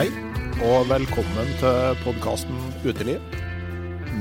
[0.00, 0.06] Hei,
[0.64, 2.54] og velkommen til podkasten
[2.86, 3.18] Uteliv.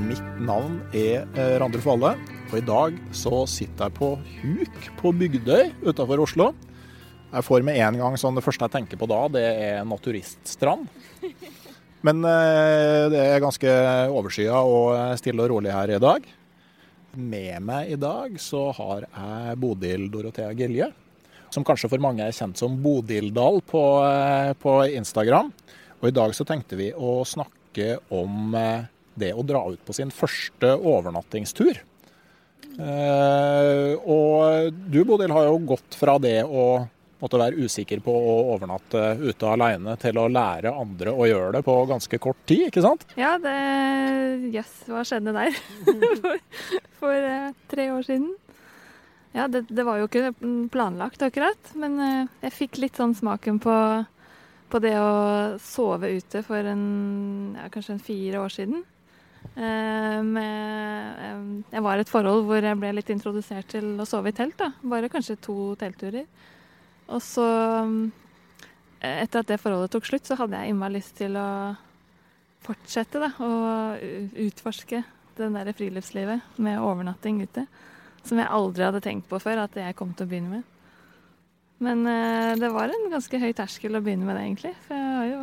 [0.10, 2.10] Mitt navn er eh, Randulf Valle,
[2.50, 4.10] og i dag så sitter jeg på
[4.42, 6.50] huk på Bygdøy utenfor Oslo.
[7.30, 10.84] Jeg får med en gang sånn Det første jeg tenker på da, det er naturiststrand.
[12.04, 13.80] Men eh, det er ganske
[14.20, 16.28] overskya og stille og rolig her i dag.
[17.16, 20.92] Med meg i dag så har jeg Bodil Dorothea Gilje,
[21.54, 25.52] som kanskje for mange er kjent som Bodildal på, eh, på Instagram.
[26.00, 28.88] Og i dag så tenkte vi å snakke om eh,
[29.20, 31.82] det å dra ut på sin første overnattingstur.
[32.80, 36.88] Eh, og du Bodil har jo gått fra det å
[37.20, 41.64] måtte være usikker på å overnatte ute alene, til å lære andre å gjøre det
[41.68, 43.04] på ganske kort tid, ikke sant?
[43.20, 43.58] Ja, det
[44.54, 45.58] Jøss, hva skjedde der?
[47.02, 48.30] for for tre år siden.
[49.32, 50.32] Ja, det, det var jo ikke
[50.74, 53.74] planlagt akkurat, men eh, jeg fikk litt sånn smaken på,
[54.74, 56.86] på det å sove ute for en,
[57.60, 58.82] ja, kanskje en fire år siden.
[59.54, 61.44] Eh, med, eh,
[61.76, 64.58] jeg var i et forhold hvor jeg ble litt introdusert til å sove i telt.
[64.58, 64.72] da.
[64.82, 66.26] Bare kanskje to teltturer.
[67.10, 67.46] Og så,
[69.02, 71.48] etter at det forholdet tok slutt, så hadde jeg innmari lyst til å
[72.66, 73.54] fortsette da, å
[74.46, 75.02] utforske
[75.40, 77.66] det der friluftslivet med overnatting ute.
[78.28, 80.76] Som jeg aldri hadde tenkt på før at jeg kom til å begynne med.
[81.80, 84.74] Men eh, det var en ganske høy terskel å begynne med det, egentlig.
[84.88, 85.42] For jeg har jo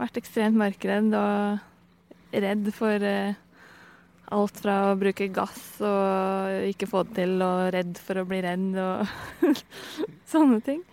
[0.00, 3.40] vært ekstremt mørkredd og redd for eh,
[4.30, 8.40] alt fra å bruke gass og ikke få det til, og redd for å bli
[8.46, 9.58] redd og
[10.32, 10.84] sånne ting.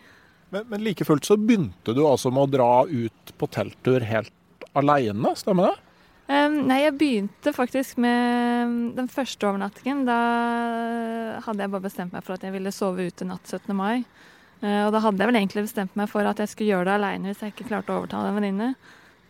[0.50, 4.34] Men, men like fullt så begynte du altså med å dra ut på telttur helt
[4.78, 5.87] alene, stemmer det?
[6.28, 10.04] Em, nei, jeg begynte faktisk med den første overnattingen.
[10.08, 10.18] Da
[11.46, 13.72] hadde jeg bare bestemt meg for at jeg ville sove ute natt 17.
[13.78, 14.04] mai.
[14.58, 16.96] Uh, og da hadde jeg vel egentlig bestemt meg for at jeg skulle gjøre det
[16.98, 18.72] aleine hvis jeg ikke klarte å overtale en venninne.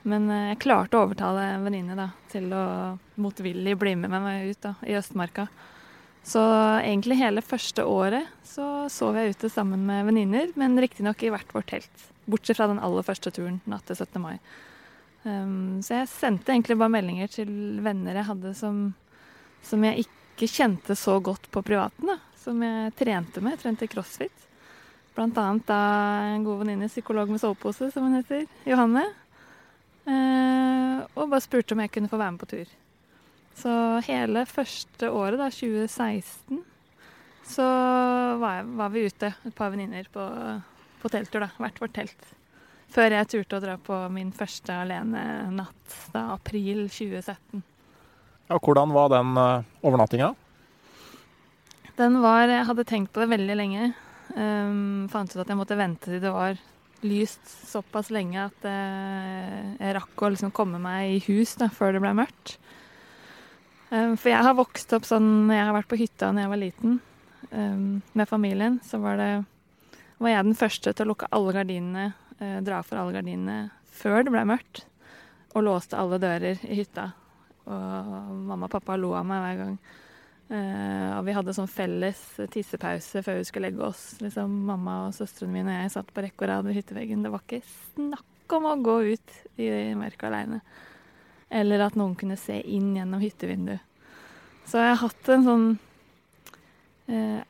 [0.07, 2.65] Men uh, jeg klarte å overtale en venninne da, til å
[3.19, 5.49] motvillig bli med meg ut da, i Østmarka.
[6.27, 6.41] Så
[6.81, 11.53] egentlig hele første året så sov jeg ute sammen med venninner, men riktignok i hvert
[11.55, 12.07] vårt telt.
[12.27, 14.17] Bortsett fra den aller første turen natt til 17.
[14.23, 14.35] mai.
[15.23, 17.49] Um, så jeg sendte egentlig bare meldinger til
[17.83, 18.81] venner jeg hadde som,
[19.65, 22.11] som jeg ikke kjente så godt på privaten.
[22.11, 23.57] da, Som jeg trente med.
[23.57, 24.47] Jeg trente crossfit.
[25.17, 25.79] Blant annet da
[26.35, 29.07] en god venninne, psykolog med sovepose, som hun heter, Johanne.
[30.07, 32.75] Uh, og bare spurte om jeg kunne få være med på tur.
[33.57, 33.73] Så
[34.05, 36.61] hele første året, da, 2016,
[37.47, 37.65] så
[38.37, 40.23] var, jeg, var vi ute, et par venninner, på,
[41.01, 41.41] på telttur.
[41.47, 42.36] da, Hvert vårt telt.
[42.93, 47.63] Før jeg turte å dra på min første alenenatt, da april 2017.
[48.47, 50.31] Ja, hvordan var den uh, overnattinga?
[51.97, 53.91] Den var Jeg hadde tenkt på det veldig lenge.
[54.37, 56.59] Um, fant ut at jeg måtte vente til det var
[57.05, 61.95] lyst såpass lenge at uh, jeg rakk å liksom komme meg i hus da, før
[61.95, 62.55] det ble mørkt.
[63.89, 66.61] Um, for jeg har vokst opp sånn jeg har vært på hytta da jeg var
[66.61, 66.97] liten
[67.51, 68.79] um, med familien.
[68.85, 72.07] Så var, det, var jeg den første til å lukke alle gardinene,
[72.41, 73.59] uh, dra for alle gardinene
[73.97, 74.85] før det ble mørkt.
[75.55, 77.09] Og låste alle dører i hytta.
[77.67, 78.11] Og
[78.47, 79.79] mamma og pappa lo av meg hver gang.
[80.47, 82.19] Eh, og vi hadde sånn felles
[82.53, 84.03] tissepause før vi skulle legge oss.
[84.23, 87.25] Liksom, mamma og søstrene mine og jeg satt på rekke og rad ved hytteveggen.
[87.25, 87.63] Det var ikke
[87.95, 89.67] snakk om å gå ut i
[89.99, 90.61] mørket aleine.
[91.51, 93.83] Eller at noen kunne se inn gjennom hyttevinduet.
[94.67, 95.67] Så jeg har hatt en sånn
[97.11, 97.43] eh,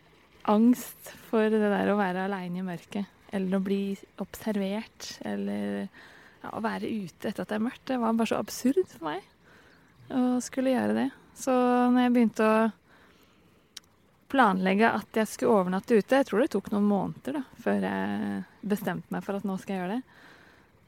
[0.49, 3.16] angst for det der å være aleine i mørket.
[3.35, 3.81] Eller å bli
[4.23, 5.17] observert.
[5.27, 7.85] Eller ja, å være ute etter at det er mørkt.
[7.89, 9.25] Det var bare så absurd for meg
[10.13, 11.07] å skulle gjøre det.
[11.37, 12.59] Så når jeg begynte å
[14.31, 18.41] planlegge at jeg skulle overnatte ute Jeg tror det tok noen måneder da, før jeg
[18.67, 20.17] bestemte meg for at nå skal jeg gjøre det.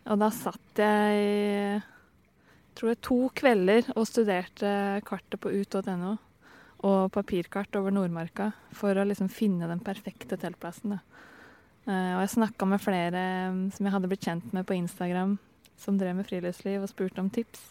[0.09, 1.83] Og da satt jeg
[2.79, 4.71] tror jeg to kvelder og studerte
[5.07, 6.15] kartet på ut.no
[6.87, 10.95] og papirkart over Nordmarka for å liksom finne den perfekte teltplassen.
[10.95, 11.27] Da.
[11.89, 13.25] Eh, og jeg snakka med flere
[13.73, 15.37] som jeg hadde blitt kjent med på Instagram,
[15.79, 17.63] som drev med friluftsliv, og spurte om tips.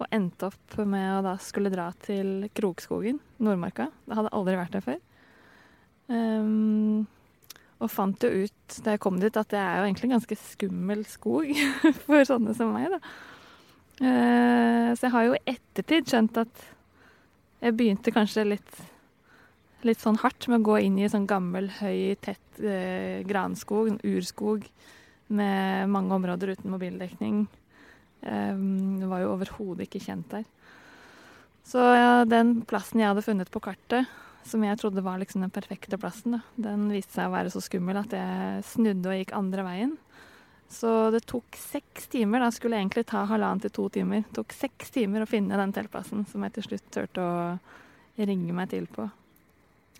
[0.00, 3.90] Og endte opp med å da skulle dra til Krokskogen, Nordmarka.
[4.06, 5.00] Det hadde aldri vært der før.
[6.10, 7.08] Um,
[7.80, 10.38] og fant jo ut da jeg kom dit at det er jo egentlig en ganske
[10.40, 11.52] skummel skog
[12.06, 13.00] for sånne som meg, da.
[14.00, 16.64] Uh, så jeg har jo i ettertid skjønt at
[17.60, 18.80] jeg begynte kanskje litt,
[19.86, 24.66] litt sånn hardt med å gå inn i sånn gammel, høy, tett eh, granskog, urskog
[25.30, 27.44] med mange områder uten mobildekning.
[28.20, 30.44] Um, var jo overhodet ikke kjent der.
[31.64, 34.10] Så ja, den plassen jeg hadde funnet på kartet,
[34.44, 37.62] som jeg trodde var liksom den perfekte plassen, da, den viste seg å være så
[37.64, 39.94] skummel at jeg snudde og gikk andre veien.
[40.70, 42.44] Så det tok seks timer.
[42.44, 44.22] Da skulle jeg egentlig ta halvannen til to timer.
[44.28, 47.40] Det tok seks timer å finne den teltplassen som jeg til slutt turte å
[48.20, 49.08] ringe meg til på.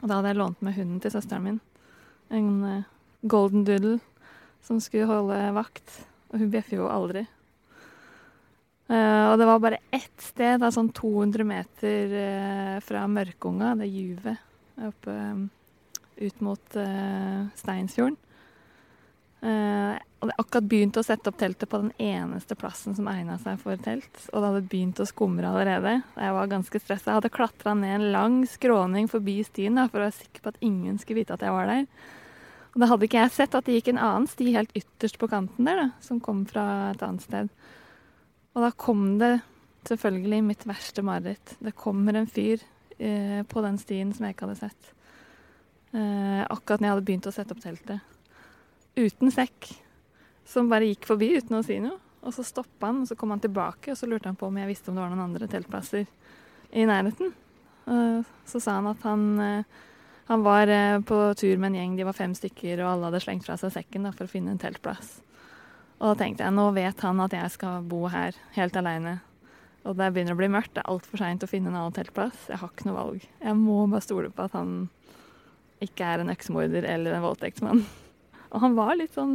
[0.00, 1.58] Og da hadde jeg lånt med hunden til søsteren min.
[2.32, 2.88] En uh,
[3.28, 3.98] golden doodle
[4.64, 6.00] som skulle holde vakt.
[6.30, 7.26] Og hun bjeffer jo aldri.
[8.90, 13.90] Uh, og det var bare ett sted, da, sånn 200 meter uh, fra Mørkunga, det
[13.90, 14.48] juvet
[14.80, 15.44] oppe um,
[16.20, 16.76] ut mot
[17.56, 18.16] Steinsfjorden.
[19.40, 23.38] Og det hadde akkurat begynt å sette opp teltet på den eneste plassen som egna
[23.40, 24.10] seg for telt.
[24.30, 25.94] Og det hadde begynt å skumre allerede.
[26.12, 27.08] Jeg var ganske stressa.
[27.08, 30.52] Jeg hadde klatra ned en lang skråning forbi stien da, for å være sikker på
[30.52, 31.88] at ingen skulle vite at jeg var der.
[32.70, 35.30] Og da hadde ikke jeg sett at det gikk en annen sti helt ytterst på
[35.32, 37.50] kanten der, da, som kom fra et annet sted.
[38.52, 39.38] Og da kom det
[39.88, 41.56] selvfølgelig mitt verste mareritt.
[41.64, 42.60] Det kommer en fyr
[42.98, 44.94] eh, på den stien som jeg ikke hadde sett.
[45.96, 48.04] Eh, akkurat når jeg hadde begynt å sette opp teltet.
[49.00, 49.70] Uten sekk.
[50.44, 51.96] Som bare gikk forbi uten å si noe.
[52.20, 54.58] Og så stoppa han, og så kom han tilbake, og så lurte han på om
[54.60, 56.04] jeg visste om det var noen andre teltplasser
[56.76, 57.32] i nærheten.
[57.88, 59.78] Eh, så sa han at han, eh,
[60.28, 63.22] han var eh, på tur med en gjeng, de var fem stykker, og alle hadde
[63.24, 65.16] slengt fra seg sekken for å finne en teltplass.
[66.00, 69.18] Og da tenkte jeg nå vet han at jeg skal bo her helt aleine.
[69.88, 72.50] Og det begynner å bli mørkt, det er altfor seint å finne en annen teltplass.
[72.52, 73.24] Jeg har ikke noe valg.
[73.40, 74.74] Jeg må bare stole på at han
[75.80, 77.84] ikke er en øksemorder eller en voldtektsmann.
[78.50, 79.34] Og han var litt sånn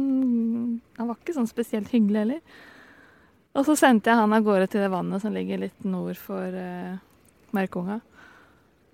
[0.98, 2.56] Han var ikke sånn spesielt hyggelig heller.
[3.56, 6.52] Og så sendte jeg han av gårde til det vannet som ligger litt nord for
[6.52, 6.98] uh,
[7.56, 8.02] Merkunga.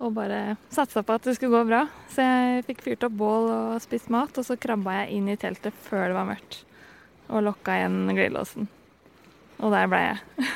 [0.03, 1.81] Og bare satsa på at det skulle gå bra.
[2.11, 5.39] Så jeg fikk fyrt opp bål og spist mat, og så krabba jeg inn i
[5.39, 6.63] teltet før det var mørkt
[7.33, 8.67] og lokka igjen glidelåsen.
[9.63, 10.49] Og der ble jeg.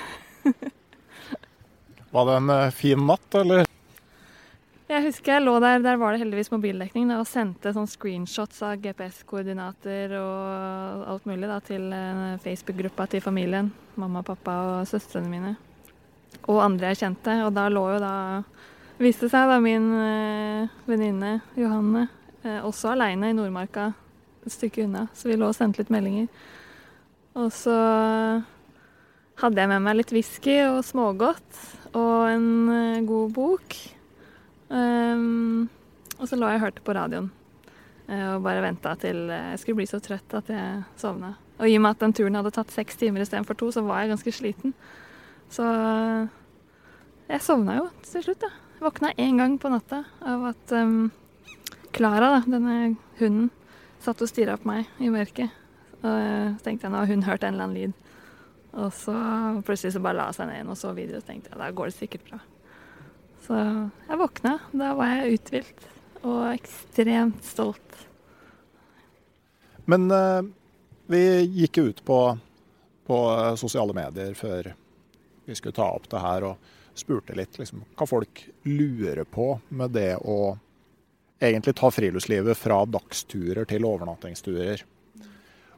[2.15, 3.66] Var det en uh, fin natt, eller?
[4.87, 8.77] Jeg husker jeg lå der, der var det heldigvis mobildekning, og sendte sånn screenshots av
[8.79, 13.67] GPS-koordinater og alt mulig da, til uh, Facebook-gruppa til familien.
[13.99, 15.51] Mamma, pappa og søstrene mine.
[16.47, 17.35] Og andre jeg kjente.
[17.43, 18.13] Og da lå jo da
[18.97, 22.07] Viste seg da min uh, venninne Johanne
[22.65, 23.91] også aleine i Nordmarka
[24.47, 25.03] et stykke unna.
[25.13, 26.31] Så vi lå og sendte litt meldinger.
[27.37, 27.75] Og så
[29.43, 33.77] hadde jeg med meg litt whisky og smågodt og en god bok.
[34.67, 35.67] Um,
[36.17, 37.29] og så lå jeg og hørte på radioen
[38.09, 41.35] uh, og bare venta til jeg skulle bli så trøtt at jeg sovna.
[41.57, 44.03] Og i og med at den turen hadde tatt seks timer istedenfor to, så var
[44.03, 44.75] jeg ganske sliten.
[45.53, 46.27] Så uh,
[47.31, 48.51] jeg sovna jo til slutt, da.
[48.77, 50.73] Jeg våkna én gang på natta av at
[51.97, 52.75] Klara, um, denne
[53.17, 53.47] hunden,
[54.03, 55.49] satt og stirra på meg i mørket.
[55.97, 57.95] Og så tenkte jeg nå har hun hørt en eller annen lyd.
[58.77, 59.15] Og så
[59.65, 61.23] plutselig så bare la hun seg ned igjen og så videre.
[61.23, 62.39] Og tenkte jeg da går det sikkert bra.
[63.47, 63.57] Så
[64.07, 64.57] jeg våkna.
[64.75, 65.85] Da var jeg uthvilt
[66.27, 68.01] og ekstremt stolt.
[69.87, 70.41] Men eh,
[71.07, 71.23] vi
[71.61, 72.19] gikk jo ut på,
[73.07, 73.19] på
[73.59, 74.73] sosiale medier før
[75.47, 79.93] vi skulle ta opp det her, og spurte litt liksom, hva folk lurer på med
[79.95, 80.57] det å
[81.39, 84.83] egentlig ta friluftslivet fra dagsturer til overnattingsturer.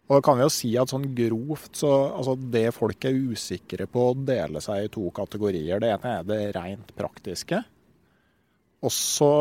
[0.09, 3.85] Og da kan vi jo si at sånn grovt så altså Det folk er usikre
[3.85, 5.81] på, å dele seg i to kategorier.
[5.81, 7.61] Det ene er det rent praktiske.
[8.81, 9.31] Og så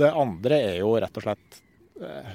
[0.00, 1.58] det andre er jo rett og slett
[2.02, 2.34] eh,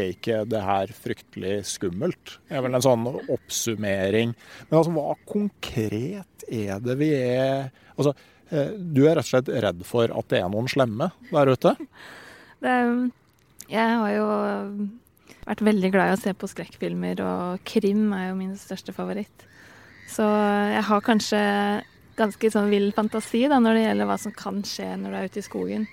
[0.00, 2.38] Er ikke det her fryktelig skummelt?
[2.48, 4.32] Det er vel en sånn oppsummering.
[4.70, 8.14] Men altså, hva konkret er det vi er Altså,
[8.48, 11.76] eh, du er rett og slett redd for at det er noen slemme der ute?
[12.60, 12.72] Det,
[13.72, 14.24] jeg har jo
[15.50, 19.46] vært veldig glad i å se på skrekkfilmer, og krim er jo min største favoritt.
[20.10, 21.40] Så jeg har kanskje
[22.18, 25.30] ganske sånn vill fantasi da, når det gjelder hva som kan skje når du er
[25.30, 25.86] ute i skogen.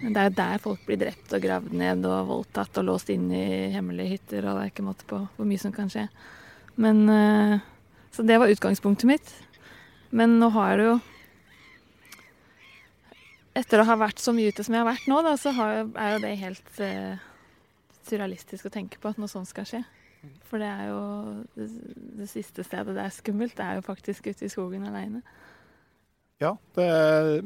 [0.00, 3.12] Men det er jo der folk blir drept og gravd ned og voldtatt og låst
[3.12, 3.44] inn i
[3.74, 6.06] hemmelige hytter, og det er ikke måte på hvor mye som kan skje.
[6.80, 7.58] Men eh,
[8.12, 9.34] Så det var utgangspunktet mitt.
[10.10, 11.00] Men nå har det jo
[13.56, 15.82] Etter å ha vært så mye ute som jeg har vært nå, da, så har,
[15.84, 17.20] er jo det helt uh,
[18.12, 19.82] surrealistisk å tenke på at noe sånt skal skje.
[20.46, 21.00] For det er jo
[21.56, 21.68] det,
[22.20, 25.22] det, siste stedet det er skummelt, det er jo faktisk ute i skogen aleine.
[26.42, 26.86] Ja, det,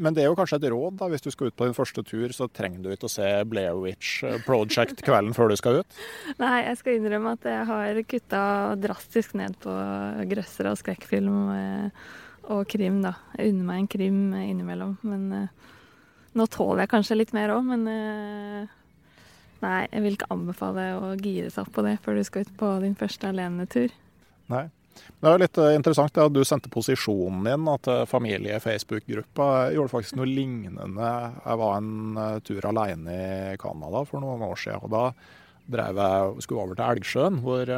[0.01, 0.95] men det er jo kanskje et råd.
[1.01, 3.27] da, Hvis du skal ut på din første tur, så trenger du ikke å se
[3.49, 5.99] Blair Witch Project kvelden før du skal ut?
[6.43, 8.43] Nei, jeg skal innrømme at jeg har kutta
[8.81, 9.75] drastisk ned på
[10.33, 12.07] grøssere og skrekkfilm eh,
[12.57, 13.17] og krim, da.
[13.37, 15.77] Jeg unner meg en krim innimellom, men eh,
[16.37, 17.85] nå tåler jeg kanskje litt mer òg, men
[19.63, 22.57] nei, jeg vil ikke anbefale å gire seg opp på det før du skal ut
[22.61, 23.95] på din første alenetur.
[24.53, 24.67] Nei.
[24.97, 29.49] Det er litt eh, interessant at du sendte posisjonen din at familie-Facebook-gruppa.
[29.77, 31.11] Gjorde faktisk noe lignende.
[31.43, 34.87] Jeg var en uh, tur alene i Canada for noen år siden.
[34.89, 35.05] og da
[35.67, 37.73] drev jeg, skulle over til Elgsjøen, hvor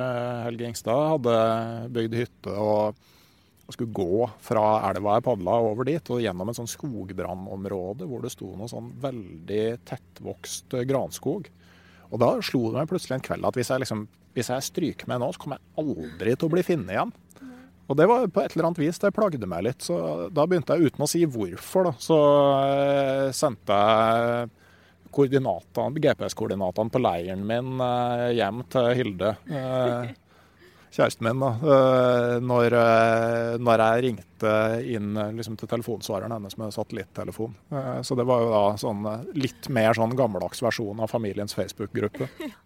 [0.45, 1.37] Helge Ingstad hadde
[1.97, 2.55] bygd hytte.
[2.55, 2.99] og
[3.73, 8.55] skulle gå fra elva jeg padla over dit og gjennom et skogbrannområde hvor det sto
[8.57, 11.51] noe sånn veldig tettvokst granskog.
[12.09, 14.05] Og da slo det meg plutselig en kveld at hvis jeg, liksom,
[14.37, 17.13] hvis jeg stryker meg nå, så kommer jeg aldri til å bli funnet igjen.
[17.89, 19.85] Og det var på et eller annet vis, det plagde meg litt.
[19.85, 19.97] Så
[20.37, 22.19] da begynte jeg, uten å si hvorfor, da, så
[22.69, 24.51] eh, sendte jeg
[25.09, 29.31] GPS-koordinatene på leiren min eh, hjem til Hilde.
[30.99, 36.57] Eh, kjæresten min da, eh, når, eh, når jeg ringte inn liksom, til telefonsvareren hennes
[36.59, 37.55] med satellittelefon.
[37.71, 42.29] Eh, så det var jo da sånn litt mer sånn gammeldags versjon av familiens Facebook-gruppe.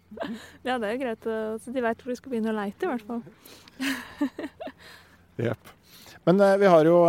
[0.61, 2.89] Ja, det er jo greit, så de vet hvor de skal begynne å leite, i
[2.91, 3.23] hvert fall.
[5.47, 5.71] Jepp.
[6.29, 6.99] Men vi har jo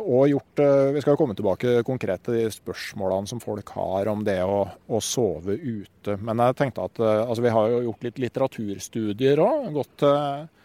[0.00, 0.62] òg gjort
[0.96, 5.02] Vi skal komme tilbake konkret til de spørsmålene som folk har om det å, å
[5.04, 6.16] sove ute.
[6.24, 9.68] Men jeg tenkte at altså, vi har jo gjort litt litteraturstudier òg.
[9.76, 10.60] Gått til Eh,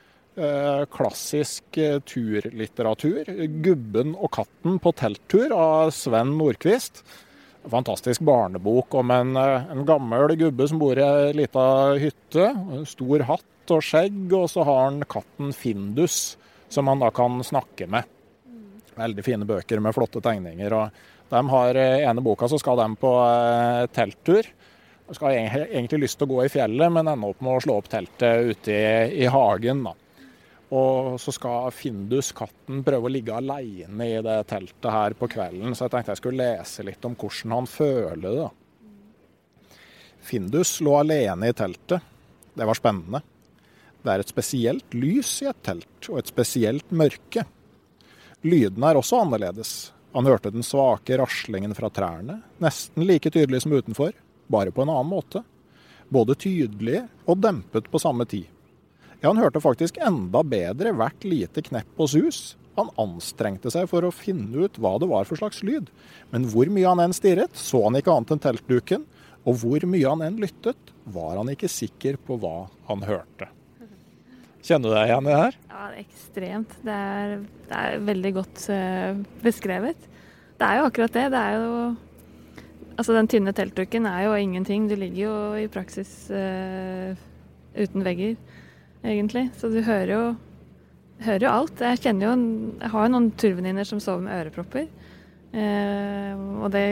[0.91, 3.27] klassisk eh, turlitteratur.
[3.63, 7.03] 'Gubben og katten på telttur' av Sven Nordquist.
[7.69, 12.49] Fantastisk barnebok om en, eh, en gammel gubbe som bor i ei lita hytte.
[12.87, 16.37] Stor hatt og skjegg, og så har han katten Findus,
[16.69, 18.03] som han da kan snakke med.
[18.95, 20.73] Veldig fine bøker med flotte tegninger.
[20.73, 20.91] og
[21.29, 23.11] de har ene boka så skal de på
[23.93, 24.43] telttur.
[25.07, 27.77] De skal egentlig lyst til å gå i fjellet, men ender opp med å slå
[27.77, 29.83] opp teltet ute i, i hagen.
[29.83, 29.93] da.
[30.69, 35.73] Og så skal Findus, katten, prøve å ligge aleine i det teltet her på kvelden.
[35.73, 38.49] Så jeg tenkte jeg skulle lese litt om hvordan han føler det.
[40.29, 42.05] Findus lå alene i teltet.
[42.53, 43.23] Det var spennende.
[44.03, 47.43] Det er et spesielt lys i et telt, og et spesielt mørke.
[48.45, 49.73] Lydene er også annerledes.
[50.13, 54.13] Han hørte den svake raslingen fra trærne, nesten like tydelig som utenfor,
[54.49, 55.43] bare på en annen måte.
[56.09, 58.47] Både tydelig og dempet på samme tid.
[59.19, 62.55] Ja, han hørte faktisk enda bedre hvert lite knepp og sus.
[62.79, 65.89] Han anstrengte seg for å finne ut hva det var for slags lyd.
[66.31, 69.03] Men hvor mye han enn stirret, så han ikke annet enn teltduken.
[69.43, 73.49] Og hvor mye han enn lyttet, var han ikke sikker på hva han hørte.
[74.63, 75.57] Kjenner du deg igjen i det her?
[75.67, 76.77] Ja, det er ekstremt.
[76.85, 77.33] Det er,
[77.67, 80.07] det er veldig godt uh, beskrevet.
[80.59, 81.31] Det er jo akkurat det.
[81.35, 81.73] Det er jo
[82.99, 84.89] Altså, den tynne teltduken er jo ingenting.
[84.91, 87.15] Du ligger jo i praksis uh,
[87.79, 88.33] uten vegger
[89.03, 89.49] egentlig.
[89.59, 90.23] Så du hører jo,
[91.25, 91.83] hører jo alt.
[91.83, 92.35] Jeg kjenner jo
[92.79, 94.87] Jeg har jo noen turvenninner som sover med ørepropper.
[95.53, 96.85] Eh, og det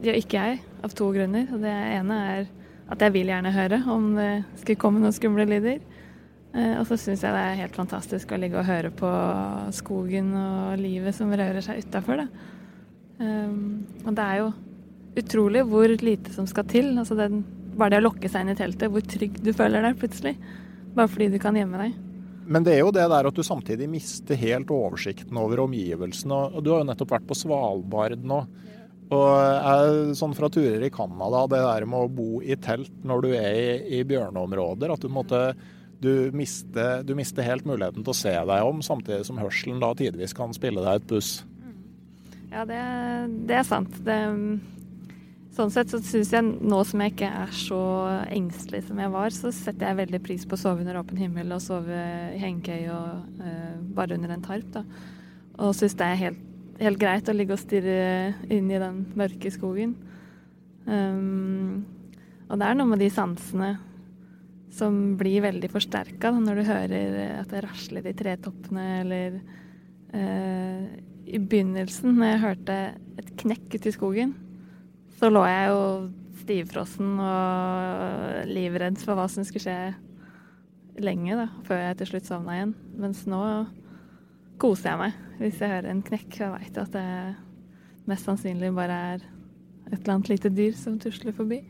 [0.00, 1.48] gjør ikke jeg, av to grunner.
[1.52, 2.48] Og det ene er
[2.90, 5.78] at jeg vil gjerne høre om det skulle komme noen skumle lyder.
[6.50, 9.10] Eh, og så syns jeg det er helt fantastisk å ligge og høre på
[9.76, 12.24] skogen og livet som rører seg utafor.
[13.20, 14.48] Um, og det er jo
[15.20, 16.94] utrolig hvor lite som skal til.
[16.98, 17.44] Altså den,
[17.76, 20.34] bare det å lokke seg inn i teltet, hvor trygg du føler deg plutselig.
[20.96, 21.98] Bare fordi du kan gjemme deg.
[22.50, 26.40] Men det er jo det der at du samtidig mister helt oversikten over omgivelsene.
[26.50, 28.40] Og du har jo nettopp vært på Svalbard nå.
[29.10, 33.24] Og jeg, sånn fra turer i Canada, det der med å bo i telt når
[33.24, 35.40] du er i, i bjørneområder, at du måtte
[36.00, 39.90] du mister, du mister, helt muligheten til å se deg om, samtidig som hørselen da
[39.98, 41.32] tidvis kan spille deg et buss.
[42.50, 42.80] Ja, det,
[43.50, 43.98] det er sant.
[44.06, 44.16] Det,
[45.60, 47.80] sånn sett så syns jeg nå som jeg ikke er så
[48.32, 51.52] engstelig som jeg var, så setter jeg veldig pris på å sove under åpen himmel
[51.56, 51.98] og sove
[52.34, 54.70] i hengekøye og uh, bare under en tarp.
[54.74, 54.84] da.
[55.60, 56.42] Og syns det er helt,
[56.80, 59.94] helt, greit å ligge og stirre inn i den mørke skogen.
[60.88, 61.84] Um,
[62.48, 63.74] og det er noe med de sansene
[64.74, 69.40] som blir veldig forsterka når du hører at det rasler i tretoppene, eller
[70.14, 70.84] uh,
[71.28, 72.84] I begynnelsen, når jeg hørte
[73.20, 74.38] et knekk ute i skogen,
[75.20, 75.80] så lå jeg jo
[76.40, 82.56] stivfrossen og livredd for hva som skulle skje lenge, da, før jeg til slutt sovna
[82.56, 82.72] igjen.
[83.00, 83.40] Mens nå
[84.60, 87.10] koser jeg meg hvis jeg hører en knekk og veit at det
[88.10, 89.28] mest sannsynlig bare er
[89.90, 91.60] et eller annet lite dyr som tusler forbi.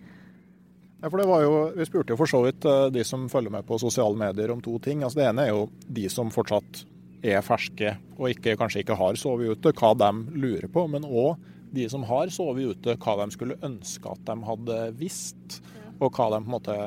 [1.01, 3.53] Ja, for det var jo, Vi spurte jo for så vidt eh, de som følger
[3.55, 5.03] med på sosiale medier om to ting.
[5.03, 6.85] Altså Det ene er jo de som fortsatt
[7.25, 10.85] er ferske og ikke, kanskje ikke har sovet ute, hva de lurer på.
[10.93, 11.41] Men òg
[11.75, 15.61] de som har sovet ute, hva de skulle ønske at de hadde visst.
[16.01, 16.81] Og hva de på en måte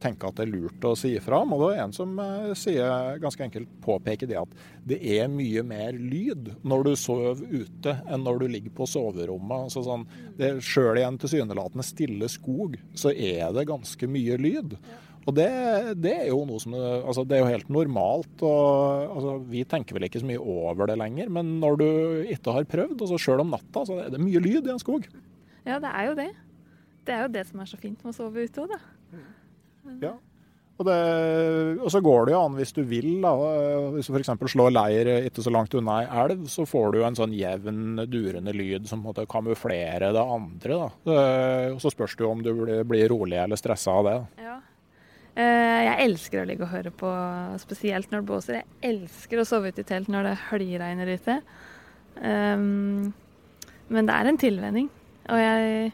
[0.00, 1.52] tenker at det er lurt å si ifra om.
[1.54, 4.54] Og det er en som uh, sier, ganske enkelt påpeker det at
[4.88, 9.68] det er mye mer lyd når du sover ute enn når du ligger på soverommet.
[9.68, 10.06] Altså sånn,
[10.64, 14.78] Sjøl i en tilsynelatende stille skog, så er det ganske mye lyd.
[15.28, 15.48] Og det,
[16.00, 18.44] det, er jo noe som altså Det er jo helt normalt.
[18.46, 21.88] og altså Vi tenker vel ikke så mye over det lenger, men når du
[22.32, 25.06] ikke har prøvd, altså sjøl om natta, så er det mye lyd i en skog.
[25.66, 26.30] Ja, det er jo det.
[27.04, 28.80] Det er jo det som er så fint med å sove ute òg, da.
[30.00, 30.16] Ja.
[30.80, 30.96] Og, det,
[31.76, 33.10] og, så går det jo an hvis du vil.
[33.20, 33.32] Da.
[33.92, 34.30] Hvis du f.eks.
[34.54, 38.54] slår leir ikke så langt unna ei elv, så får du en sånn jevn, durende
[38.56, 40.78] lyd som måtte kamuflere det andre.
[40.80, 41.18] Da.
[41.74, 42.54] Og så spørs det jo om du
[42.88, 44.16] blir rolig eller stressa av det.
[44.40, 44.56] Ja.
[45.38, 47.10] Eh, jeg elsker å ligge og høre på,
[47.62, 48.60] spesielt når det blåser.
[48.60, 51.38] Jeg elsker å sove ute i telt når det høljregner ute.
[52.20, 53.12] Um,
[53.90, 54.90] men det er en tilvenning.
[55.30, 55.92] Og jeg,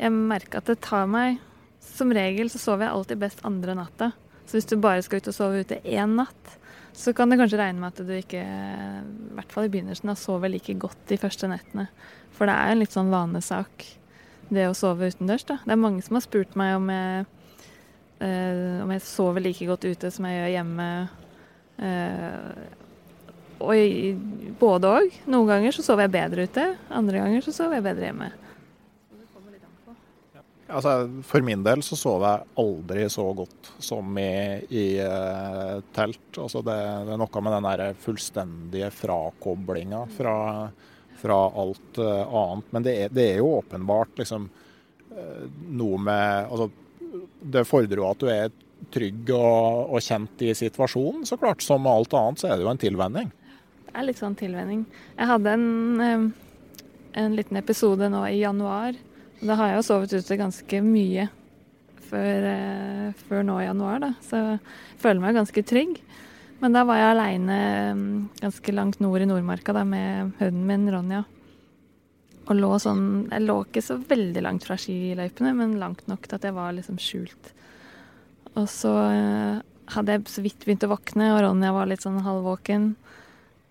[0.00, 1.38] jeg merker at det tar meg
[1.84, 4.10] som regel så sover jeg alltid best andre natta.
[4.46, 6.56] Så hvis du bare skal ut og sove ute én natt,
[6.96, 10.50] så kan det kanskje regne med at du ikke, i hvert fall i begynnelsen, sover
[10.50, 11.86] like godt de første nettene.
[12.34, 13.86] For det er jo en litt sånn vanesak,
[14.50, 15.46] det å sove utendørs.
[15.46, 15.60] da.
[15.62, 17.28] Det er mange som har spurt meg om jeg,
[18.20, 20.90] eh, om jeg sover like godt ute som jeg gjør hjemme.
[21.80, 22.78] Uh,
[23.60, 24.20] og
[24.60, 25.16] både òg.
[25.28, 28.30] Noen ganger så sover jeg bedre ute, andre ganger så sover jeg bedre hjemme.
[30.70, 30.92] Altså,
[31.26, 34.30] for min del så sover jeg aldri så godt som i,
[34.70, 36.28] i uh, telt.
[36.38, 36.76] Altså det,
[37.08, 40.36] det, er noe med den der fullstendige frakoblinga fra,
[41.18, 42.70] fra alt uh, annet.
[42.76, 44.46] Men det er, det er, jo åpenbart liksom
[45.10, 45.42] uh,
[45.74, 46.70] noe med Altså,
[47.40, 48.54] det fordrer jo at du er
[48.90, 51.26] trygg og, og, kjent i situasjonen.
[51.28, 53.28] Så klart, som alt annet, så er det jo en tilvenning.
[53.84, 54.84] Det er litt sånn tilvenning.
[55.18, 56.32] Jeg hadde en,
[57.20, 58.96] en liten episode nå i januar
[59.40, 61.26] da har jeg jo sovet ute ganske mye
[62.10, 64.10] før, eh, før, nå i januar, da.
[64.24, 64.58] Så jeg
[65.00, 66.00] føler meg ganske trygg.
[66.60, 67.60] Men da var jeg aleine
[68.42, 71.22] ganske langt nord i Nordmarka da, med hunden min Ronja.
[72.48, 76.38] Og lå sånn Jeg lå ikke så veldig langt fra skiløypene, men langt nok til
[76.38, 77.52] at jeg var liksom skjult.
[78.56, 79.60] Og så eh,
[79.94, 82.92] hadde jeg så vidt begynt å våkne, og Ronja var litt sånn halvvåken.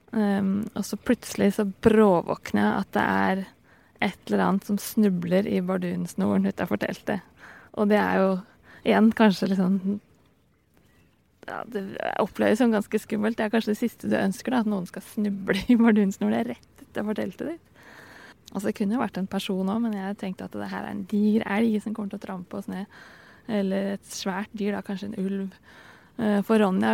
[0.09, 3.41] Um, og så plutselig så bråvåkner jeg at det er
[4.09, 7.25] et eller annet som snubler i bardunsnoren utafor teltet.
[7.77, 8.29] Og det er jo
[8.87, 9.99] igjen kanskje litt sånn
[11.49, 11.83] ja, Det
[12.21, 13.37] oppleves som ganske skummelt.
[13.37, 16.85] Det er kanskje det siste du ønsker, da, at noen skal snuble i bardunsnoren rett
[16.87, 17.68] utafor teltet ditt.
[18.53, 20.95] Altså, det kunne jo vært en person òg, men jeg tenkte at det her er
[20.95, 22.89] en diger elg som kommer til å trampe oss ned.
[23.49, 25.53] Eller et svært dyr, da, kanskje en ulv.
[26.19, 26.91] Eh, for Ronja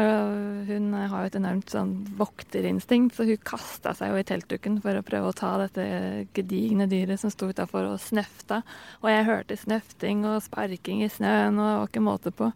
[0.68, 5.00] hun har jo et enormt sånn vokterinstinkt, så hun kasta seg jo i teltduken for
[5.00, 5.86] å prøve å ta dette
[6.38, 8.62] gedigne dyret som sto utafor og snøfta.
[9.02, 12.52] Og jeg hørte snøfting og sparking i snøen, og det var ikke måte på.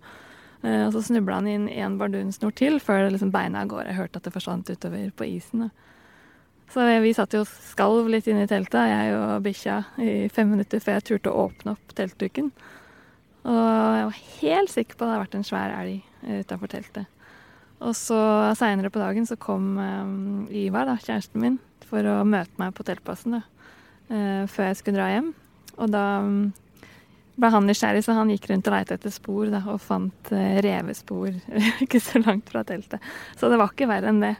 [0.62, 3.89] Eh, og så snubla han inn en bardunsnor til før liksom beina av gårde.
[3.89, 5.69] Jeg hørte at det forsvant utover på isen.
[6.69, 10.82] Så vi satt jo skalv litt inne i teltet, jeg og bikkja, i fem minutter
[10.84, 12.51] før jeg turte å åpne opp teltduken.
[13.49, 17.10] Og jeg var helt sikker på at det hadde vært en svær elg utafor teltet.
[17.79, 18.19] Og så
[18.60, 21.58] seinere på dagen så kom um, Ivar, da, kjæresten min,
[21.89, 23.43] for å møte meg på teltplassen da,
[24.12, 25.34] uh, før jeg skulle dra hjem.
[25.79, 26.49] Og da um,
[27.39, 30.60] ble han nysgjerrig, så han gikk rundt og lette etter spor da, og fant uh,
[30.65, 31.32] revespor
[31.88, 33.05] ikke så langt fra teltet.
[33.39, 34.36] Så det var ikke verre enn det.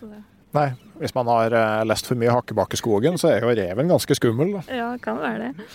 [0.00, 0.24] Så det.
[0.54, 0.68] Nei,
[1.00, 4.54] hvis man har uh, lest for mye Hakkebakkeskogen, så er jo reven ganske skummel.
[4.58, 4.62] Da.
[4.70, 5.68] Ja, kan være det.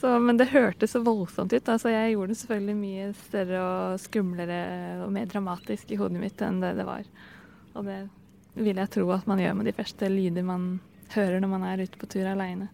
[0.00, 1.68] Så, men det hørtes så voldsomt ut.
[1.68, 4.60] Altså, jeg gjorde det selvfølgelig mye større og skumlere
[5.04, 7.08] og mer dramatisk i hodet mitt enn det det var.
[7.76, 7.98] Og det
[8.60, 10.70] vil jeg tro at man gjør med de første lyder man
[11.14, 12.70] hører når man er ute på tur aleine.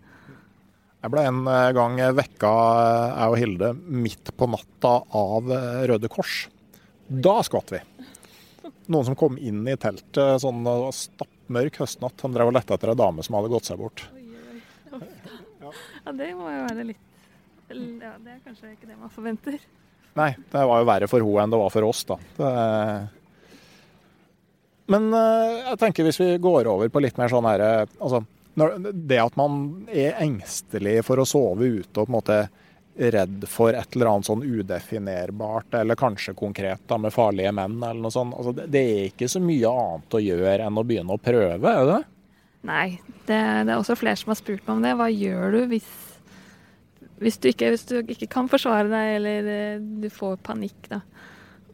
[1.05, 3.73] Jeg ble en eh, gang vekka, eh, jeg og Hilde,
[4.07, 6.47] midt på natta av eh, Røde Kors.
[7.07, 7.83] Da skvatt vi.
[8.91, 10.67] Noen som kom inn i teltet sånn
[11.47, 12.21] stappmørk høstnatt.
[12.23, 14.09] Han drev og lette etter ei dame som hadde gått seg bort.
[16.07, 17.03] Ja, det må jo være litt
[17.67, 19.59] ja, det er kanskje ikke det man forventer.
[20.15, 22.17] Nei, det var jo verre for henne enn det var for oss, da.
[22.37, 22.51] Det...
[24.87, 28.21] Men eh, jeg tenker hvis vi går over på litt mer sånn herre altså,
[28.95, 32.39] Det at man er engstelig for å sove ute og på en måte
[32.97, 38.01] redd for et eller annet sånn udefinerbart, eller kanskje konkret da, med farlige menn eller
[38.07, 38.37] noe sånt.
[38.39, 41.91] Altså, det er ikke så mye annet å gjøre enn å begynne å prøve, er
[41.91, 42.03] det?
[42.67, 42.89] Nei,
[43.29, 44.95] det, det er også flere som har spurt meg om det.
[44.99, 45.91] Hva gjør du hvis
[47.17, 51.01] hvis du, ikke, hvis du ikke kan forsvare deg, eller eh, du får panikk, da.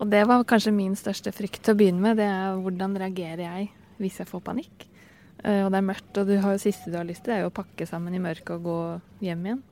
[0.03, 2.19] Og det var kanskje min største frykt til å begynne med.
[2.19, 3.69] Det er hvordan reagerer jeg
[4.03, 4.87] hvis jeg får panikk.
[5.43, 7.55] Uh, og det er mørkt, og har siste du har lyst til, er jo å
[7.55, 8.79] pakke sammen i mørket og gå
[9.27, 9.63] hjem igjen.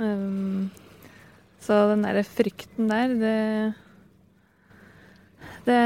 [0.00, 0.70] Um,
[1.60, 3.74] så den derre frykten der, det
[5.66, 5.80] Det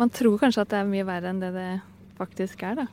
[0.00, 1.70] Man tror kanskje at det er mye verre enn det det
[2.16, 2.86] faktisk er, da.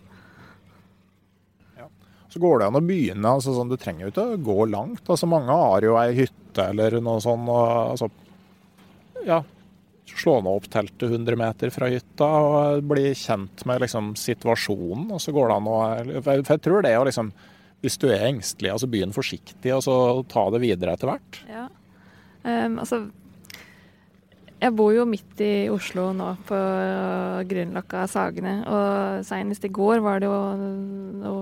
[2.28, 3.30] Så går det an å begynne.
[3.30, 5.04] altså sånn, Du trenger jo ikke å gå langt.
[5.08, 7.48] altså Mange har jo ei hytte eller noe sånt.
[7.48, 8.10] Og, altså,
[9.26, 9.40] ja,
[10.18, 15.12] slå ned opp teltet 100 meter fra hytta og bli kjent med liksom, situasjonen.
[15.12, 15.78] og så går det an å,
[16.18, 17.32] jeg tror det er å liksom
[17.88, 19.96] Hvis du er engstelig, altså begynn forsiktig og så
[20.28, 21.40] ta det videre etter hvert.
[21.48, 21.70] Ja.
[22.44, 23.06] Um, altså
[24.58, 26.58] jeg bor jo midt i Oslo nå, på
[27.46, 28.56] Grünerløkka Sagene.
[28.66, 31.36] Og senest i går var det jo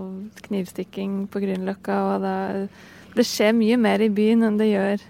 [0.50, 2.00] knivstikking på Grünerløkka.
[2.10, 2.36] Og det,
[3.16, 5.06] det skjer mye mer i byen enn det gjør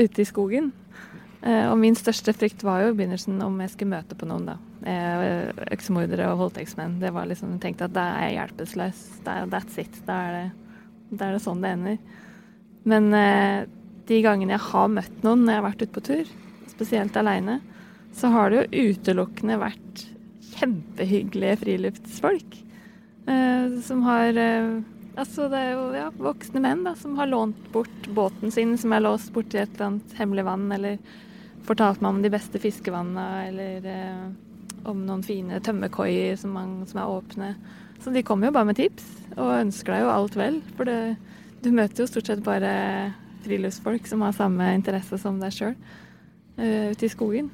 [0.00, 0.72] ute i skogen.
[1.42, 4.48] Eh, og min største frykt var jo i begynnelsen om jeg skulle møte på noen,
[4.48, 4.56] da.
[4.84, 6.98] Eh, øksemordere og voldtektsmenn.
[7.00, 9.04] Det var liksom, Jeg tenkte at da er jeg hjelpeløs.
[9.24, 10.02] That's it.
[10.06, 10.50] Da er det,
[11.16, 11.96] da er det sånn det ender.
[12.86, 13.64] Men eh,
[14.06, 16.34] de gangene jeg har møtt noen når jeg har vært ute på tur,
[16.70, 17.60] spesielt aleine,
[18.16, 20.04] så har det jo utelukkende vært
[20.56, 22.60] kjempehyggelige friluftsfolk.
[23.26, 24.76] Eh, som har eh,
[25.16, 28.92] Altså, det er jo ja, voksne menn da, som har lånt bort båten sin, som
[28.92, 30.98] er låst borti et eller annet hemmelig vann, eller
[31.64, 34.26] fortalt meg om de beste fiskevannene, eller eh,
[34.86, 37.50] om noen fine tømmerkoier som, som, er åpne.
[38.02, 40.58] Så de kommer jo bare med tips, og ønsker deg jo alt vel.
[40.78, 40.98] For det,
[41.64, 42.72] du møter jo stort sett bare
[43.46, 47.52] friluftsfolk som har samme interesse som deg sjøl uh, ute i skogen.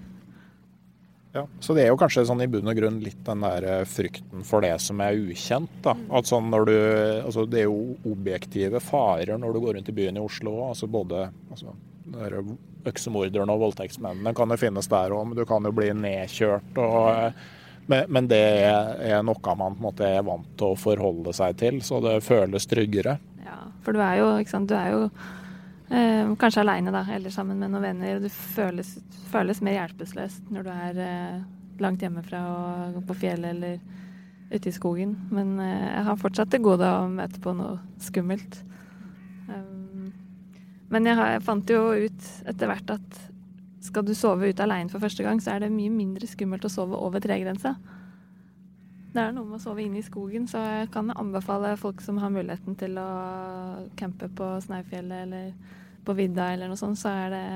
[1.33, 3.87] Ja, Så det er jo kanskje sånn i bunn og grunn litt den der eh,
[3.89, 5.79] frykten for det som er ukjent.
[5.85, 5.95] da.
[5.97, 6.03] Mm.
[6.19, 6.75] At sånn når du,
[7.23, 10.59] altså Det er jo objektive farer når du går rundt i byen i Oslo.
[10.69, 11.73] altså Både altså,
[12.89, 16.79] øksemorderen og voldtektsmennene kan jo finnes der òg, men du kan jo bli nedkjørt.
[16.83, 17.51] og eh,
[17.93, 22.21] men, det er noe man måte er vant til å forholde seg til, så det
[22.25, 23.17] føles tryggere.
[23.43, 24.29] Ja, for du er jo,
[24.71, 25.01] du er jo
[25.93, 28.21] Eh, kanskje aleine, da, eller sammen med noen venner.
[28.21, 28.95] Du føles,
[29.29, 31.43] føles mer hjelpeløs når du er eh,
[31.85, 33.75] langt hjemmefra og på fjellet eller
[34.55, 35.13] ute i skogen.
[35.29, 38.63] Men eh, jeg har fortsatt til gode å møte på noe skummelt.
[40.93, 43.21] Men jeg, fant jo ut etter hvert at
[43.83, 46.71] skal du sove ute aleine for første gang, så er det mye mindre skummelt å
[46.71, 47.75] sove over tregrensa.
[49.13, 52.21] Det er noe med å sove inne i skogen, så jeg kan anbefale folk som
[52.23, 53.09] har muligheten til å
[53.99, 55.51] campe på Snaufjellet eller
[56.07, 57.47] på vidda eller noe sånt, så er det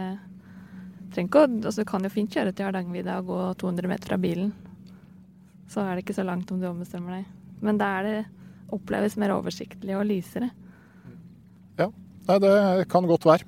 [1.14, 4.20] trenger å, altså Du kan jo fint kjøre til Hardangervidda og gå 200 meter fra
[4.20, 4.52] bilen.
[5.70, 7.30] Så er det ikke så langt om du ombestemmer deg.
[7.64, 8.18] Men da er det
[8.74, 10.50] oppleves mer oversiktlig og lysere.
[11.78, 11.88] Ja,
[12.26, 13.46] Nei, det kan godt være.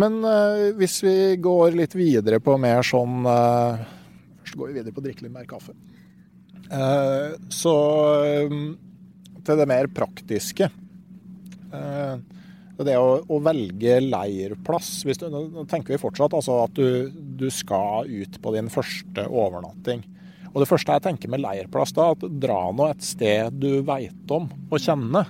[0.00, 3.80] Men uh, hvis vi går litt videre på mer sånn uh,
[4.40, 5.74] Først går vi videre på å drikke litt mer kaffe.
[6.70, 7.74] Uh, så
[9.46, 10.70] til det mer praktiske.
[11.70, 12.18] Uh,
[12.80, 18.08] det å, å, velge leirplass du, Nå tenker vi fortsatt altså at du, du, skal
[18.08, 20.00] ut på din første overnatting.
[20.50, 24.32] Og Det første jeg tenker med leirplass, da, at dra nå et sted du veit
[24.34, 25.28] om og kjenner.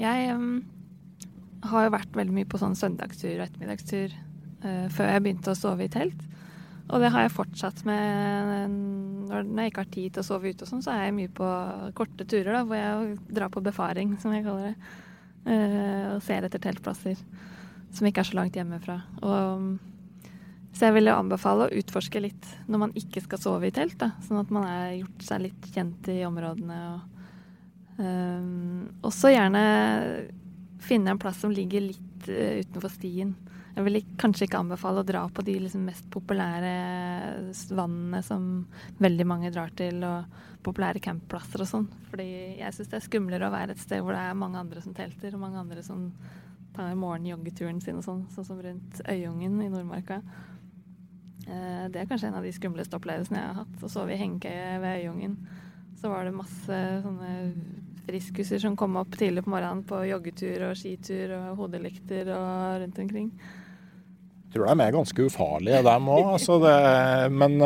[0.00, 0.60] Jeg um,
[1.66, 5.58] har jo vært veldig mye på sånn søndagstur og ettermiddagstur uh, før jeg begynte å
[5.58, 6.26] sove i telt.
[6.86, 8.70] Og det har jeg fortsatt med
[9.26, 11.32] når, jeg ikke har tid til å sove ute og sånn, så er jeg mye
[11.34, 11.48] på
[11.98, 14.94] korte turer, da, hvor jeg drar på befaring, som jeg kaller det.
[15.46, 17.18] Uh, og ser etter teltplasser
[17.94, 19.00] som ikke er så langt hjemmefra.
[19.24, 19.76] Og,
[20.76, 24.10] så jeg ville anbefale å utforske litt når man ikke skal sove i telt, da,
[24.26, 26.80] sånn at man har gjort seg litt kjent i områdene.
[26.92, 27.15] Og
[27.98, 29.62] um, også gjerne
[30.86, 33.34] finne en plass som ligger litt uh, utenfor stien.
[33.76, 36.70] Jeg vil kanskje ikke anbefale å dra på de liksom mest populære
[37.76, 38.46] vannene som
[39.04, 41.84] veldig mange drar til, og populære campplasser og sånn.
[42.08, 44.80] Fordi jeg syns det er skumlere å være et sted hvor det er mange andre
[44.80, 46.08] som telter, og mange andre som
[46.76, 50.22] tar morgenjoggeturen sin og sånn, sånn som rundt Øyungen i Nordmarka.
[51.44, 53.76] Uh, det er kanskje en av de skumleste opplevelsene jeg har hatt.
[53.84, 55.36] Å sove i hengekøye ved Øyungen.
[56.00, 57.36] Så var det masse sånne
[58.06, 63.00] friskuser som kom opp tidlig på morgenen på joggetur og skitur og hodelykter og rundt
[63.02, 63.30] omkring.
[64.46, 66.28] Jeg tror de er ganske ufarlige, dem òg.
[66.36, 66.60] Altså
[67.34, 67.58] men,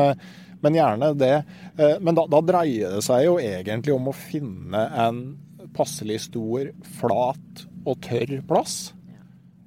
[0.62, 1.35] men, gjerne det.
[1.76, 5.20] Eh, men da, da, dreier det seg jo egentlig om å finne en
[5.76, 8.90] passelig stor, flat og tørr plass.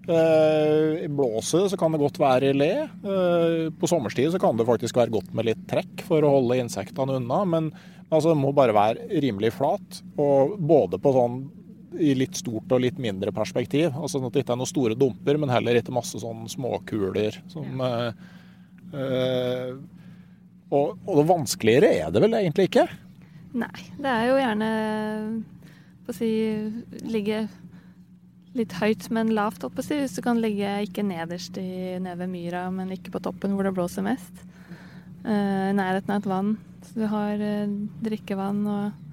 [0.03, 2.73] I blåset så kan det godt være i le.
[2.83, 6.59] Eh, på sommerstid så kan det faktisk være godt med litt trekk for å holde
[6.59, 7.43] insektene unna.
[7.47, 7.69] Men
[8.13, 11.41] Altså, det må bare være rimelig flat, og både på sånn
[11.99, 13.91] i litt stort og litt mindre perspektiv.
[13.91, 17.38] Altså sånn at det ikke er noen store dumper, men heller ikke masse sånn småkuler
[17.52, 17.91] som ja.
[18.97, 19.76] øh,
[20.73, 22.88] og, og, det vanskeligere er det vel egentlig ikke?
[23.54, 24.69] Nei, det er jo gjerne
[26.10, 26.32] å si
[27.06, 27.43] ligge
[28.58, 29.97] litt høyt, men lavt oppe, si.
[30.02, 33.65] Hvis du kan ligge ikke nederst i, nede ved myra, men ikke på toppen hvor
[33.65, 34.43] det blåser mest.
[35.23, 36.52] Uh, I nærheten av et vann.
[36.84, 39.10] Så du har uh, drikkevann og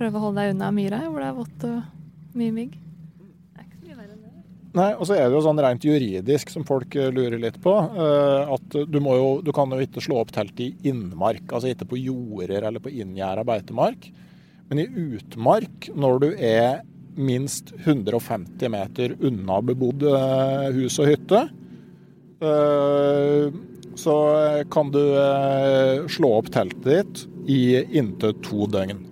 [0.00, 2.76] prøver å holde deg unna myra hvor det er vått og mye mygg.
[2.76, 4.32] Det er ikke så mye verre enn det.
[4.78, 7.72] Nei, og så er det jo sånn rent juridisk som folk eh, lurer litt på,
[7.74, 11.72] uh, at du, må jo, du kan jo ikke slå opp telt i innmark, altså
[11.72, 14.06] ikke på jorder eller på inngjerda beitemark.
[14.70, 14.86] Men i
[15.16, 16.84] utmark, når du er
[17.18, 20.06] minst 150 meter unna bebodd
[20.76, 21.40] hus og hytte,
[23.98, 24.16] så
[24.70, 27.60] kan du eh, slå opp teltet ditt i
[27.98, 29.06] inntil to døgn.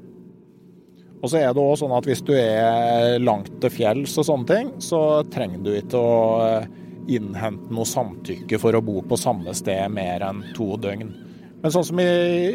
[1.19, 4.51] Og så er det òg sånn at hvis du er langt til fjells og sånne
[4.51, 6.69] ting, så trenger du ikke å eh,
[7.09, 11.11] innhente noe samtykke for å bo på samme sted mer enn to døgn.
[11.59, 12.11] Men sånn som i,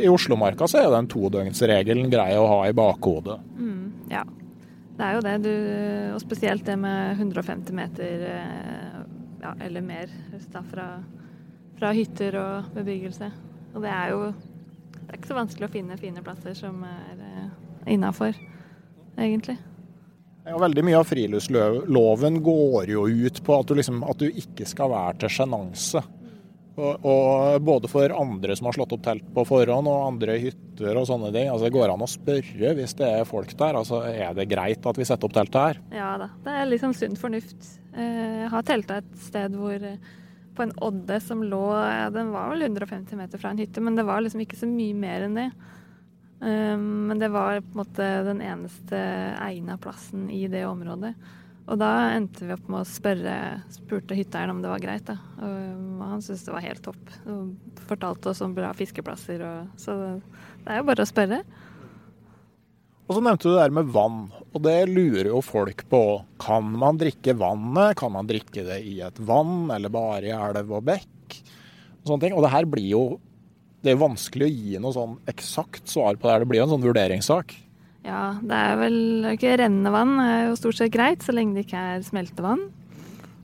[0.05, 3.35] i Oslomarka, så er den todøgnsregelen grei å ha i bakhodet.
[3.59, 4.23] Mm, ja,
[4.95, 5.33] det er jo det.
[5.43, 5.51] Du,
[6.15, 9.01] og spesielt det med 150 meter eh,
[9.43, 10.13] ja, eller mer
[10.71, 10.87] fra
[11.79, 13.29] fra hytter og bebyggelse.
[13.73, 14.23] Og det er jo
[15.03, 17.47] det er ikke så vanskelig å finne fine plasser som er eh,
[17.93, 18.37] innafor,
[19.13, 19.59] egentlig.
[20.43, 24.65] Ja, veldig mye av friluftsloven går jo ut på at du, liksom, at du ikke
[24.67, 26.01] skal være til sjenanse.
[26.73, 30.97] Og, og, både for andre som har slått opp telt på forhånd, og andre hytter
[30.97, 31.51] og sånne ting.
[31.51, 33.77] Altså, det går an å spørre hvis det er folk der.
[33.83, 35.81] Altså, er det greit at vi setter opp teltet her?
[35.93, 37.69] Ja da, det er liksom sunn fornuft.
[37.93, 39.77] Eh, jeg har telta et sted hvor
[40.55, 41.63] på en odde som lå
[42.13, 44.97] Den var vel 150 meter fra en hytte, men det var liksom ikke så mye
[44.97, 45.47] mer enn det.
[46.43, 48.99] Um, men det var på en måte den eneste
[49.39, 51.13] egna plassen i det området.
[51.63, 53.35] Og da endte vi opp med å spørre
[53.71, 55.07] spurte hytteeieren om det var greit.
[55.07, 55.15] Da.
[55.39, 57.13] Og han syntes det var helt topp.
[57.23, 59.45] Og fortalte oss om bra fiskeplasser.
[59.47, 61.39] Og, så det er jo bare å spørre.
[63.03, 64.19] Og så nevnte du det der med vann,
[64.53, 66.03] og det lurer jo folk på.
[66.39, 67.97] Kan man drikke vannet?
[67.99, 71.39] Kan man drikke det i et vann, eller bare i elv og bekk?
[71.99, 72.37] Og sånne ting.
[72.37, 73.03] Og det her blir jo
[73.83, 76.43] Det er vanskelig å gi noe sånn eksakt svar på det her.
[76.45, 77.49] Det blir jo en sånn vurderingssak.
[78.07, 81.65] Ja, det er vel ikke rennende vann er jo stort sett greit, så lenge det
[81.65, 82.61] ikke er smeltevann.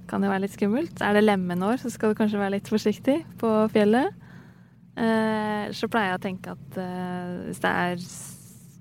[0.07, 1.03] Kan jo være litt skummelt.
[1.03, 4.15] Er det lemenår, så skal du kanskje være litt forsiktig på fjellet.
[4.95, 8.07] Eh, så pleier jeg å tenke at eh, hvis det er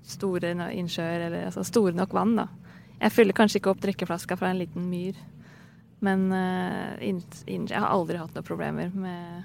[0.09, 2.49] store innsjøer, eller altså store nok vann, da.
[2.99, 5.19] Jeg fyller kanskje ikke opp drikkeflaska fra en liten myr,
[6.05, 9.45] men uh, inn, inn, jeg har aldri hatt noen problemer med,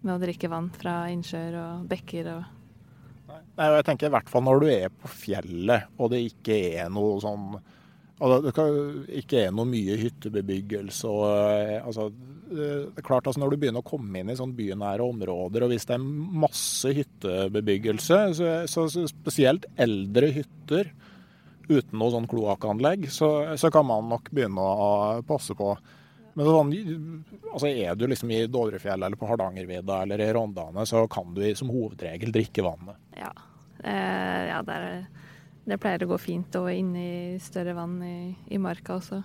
[0.00, 2.56] med, å drikke vann fra innsjøer og bekker og
[3.30, 6.88] Nei, jeg tenker i hvert fall når du er på fjellet og det ikke er
[6.90, 7.52] noe sånn
[8.20, 8.74] Altså, det kan
[9.16, 11.08] ikke er noe mye hyttebebyggelse.
[11.08, 12.10] og eh, altså,
[12.50, 15.72] det er klart altså Når du begynner å komme inn i sånn bynære områder, og
[15.72, 16.04] hvis det er
[16.44, 20.92] masse hyttebebyggelse, så, så, så spesielt eldre hytter
[21.70, 23.30] uten noe sånn kloakkanlegg, så,
[23.60, 24.90] så, kan man nok begynne å
[25.26, 25.70] passe på.
[26.34, 26.74] Men sånn,
[27.52, 31.44] altså er du liksom i Dovrefjell eller på Hardangervidda eller i Rondane, så kan du
[31.58, 33.00] som hovedregel drikke vannet.
[33.16, 33.32] Ja,
[33.80, 35.20] eh, ja det er det
[35.78, 39.20] pleier å gå fint og inne i større vann i, i marka også.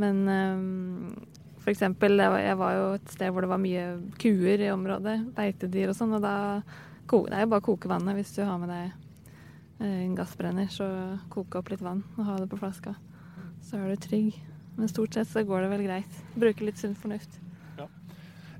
[0.00, 1.14] Men um,
[1.62, 3.84] for eksempel, jeg var jo et sted hvor det var mye
[4.20, 6.34] kuer i området, beitedyr og sånn, og da
[7.04, 8.86] Det er jo bare å koke vannet hvis du har med deg
[9.84, 10.70] eh, en gassbrenner.
[10.72, 10.88] Så
[11.30, 12.96] koke opp litt vann og ha det på flaska.
[13.62, 14.40] Så er du trygg.
[14.74, 16.20] Men stort sett så går det vel greit.
[16.34, 17.43] Bruke litt sunn fornuft.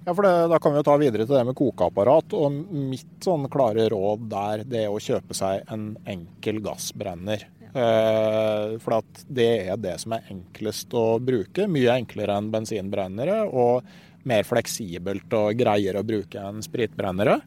[0.04, 2.34] Ja, for det, Da kan vi jo ta videre til det med kokeapparat.
[2.36, 7.46] og Mitt sånn klare råd der, det er å kjøpe seg en enkel gassbrenner.
[7.74, 11.66] Eh, for at det er det som er enklest å bruke.
[11.66, 13.42] Mye enklere enn bensinbrennere.
[13.48, 13.82] Og
[14.24, 17.40] mer fleksibelt og greiere å bruke enn spritbrennere.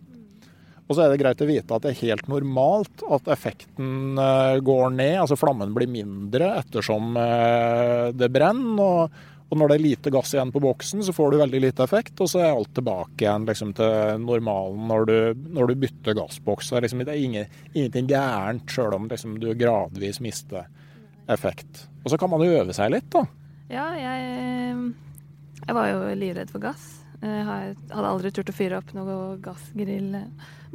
[0.88, 4.60] Og så er det greit å vite at det er helt normalt at effekten eh,
[4.64, 5.16] går ned.
[5.24, 8.84] Altså flammen blir mindre ettersom eh, det brenner.
[8.84, 11.86] Og, og når det er lite gass igjen på boksen, så får du veldig lite
[11.86, 12.20] effekt.
[12.20, 15.18] Og så er alt tilbake igjen liksom, til normalen når du,
[15.56, 16.72] når du bytter gassboks.
[16.72, 20.68] Det er liksom, det er ingen, ingenting gærent sjøl om liksom, du gradvis mister
[21.32, 21.86] effekt.
[22.04, 23.24] Og så kan man jo øve seg litt, da.
[23.72, 24.78] Ja, jeg,
[25.64, 26.86] jeg var jo livredd for gass.
[27.24, 30.12] Jeg hadde aldri turt å fyre opp noe gassgrill.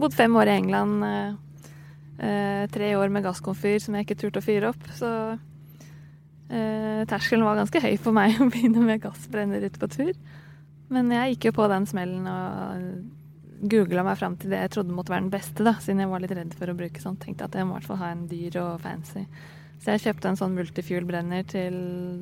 [0.01, 1.05] Bodd fem år i England.
[1.07, 1.53] eh,
[2.25, 4.89] eh, tre år med gasskomfyr som jeg ikke turte å fyre opp.
[4.97, 5.09] Så
[6.53, 10.15] eh, terskelen var ganske høy for meg å begynne med gassbrenner ute på tur.
[10.93, 12.87] Men jeg gikk jo på den smellen og
[13.62, 16.23] googla meg fram til det jeg trodde måtte være den beste, da, siden jeg var
[16.23, 17.19] litt redd for å bruke sånn.
[17.23, 19.23] Tenkte at jeg må i hvert fall ha en dyr og fancy.
[19.83, 21.77] Så jeg kjøpte en sånn multifuel-brenner til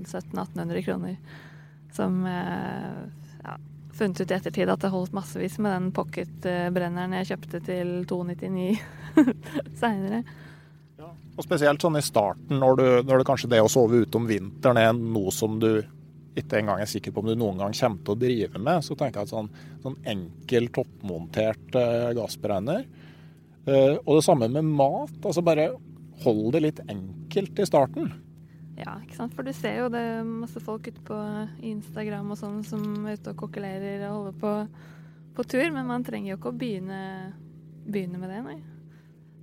[0.07, 1.17] 1700-1800 kroner.
[1.97, 3.01] Som eh,
[3.45, 3.57] ja,
[3.97, 8.79] funnet ut i ettertid at det holdt massevis med den pocket-brenneren jeg kjøpte til 299
[9.83, 10.23] seinere.
[11.09, 14.29] Og spesielt sånn i starten, når, du, når det kanskje det å sove ute om
[14.29, 15.83] vinteren er noe som du
[16.39, 18.95] ikke engang er sikker på om du noen gang kommer til å drive med, så
[18.95, 19.49] tenker jeg at sånn,
[19.83, 25.17] sånn enkel, toppmontert eh, gassbrenner eh, Og det samme med mat.
[25.25, 25.73] altså Bare
[26.23, 28.13] hold det litt enkelt i starten.
[28.79, 29.35] Ja, ikke sant.
[29.37, 31.19] For du ser jo det er masse folk ute på
[31.67, 34.55] Instagram og sånn som er ute og kokkelerer og holder på
[35.35, 37.01] på tur, men man trenger jo ikke å begynne,
[37.87, 38.59] begynne med det, nei.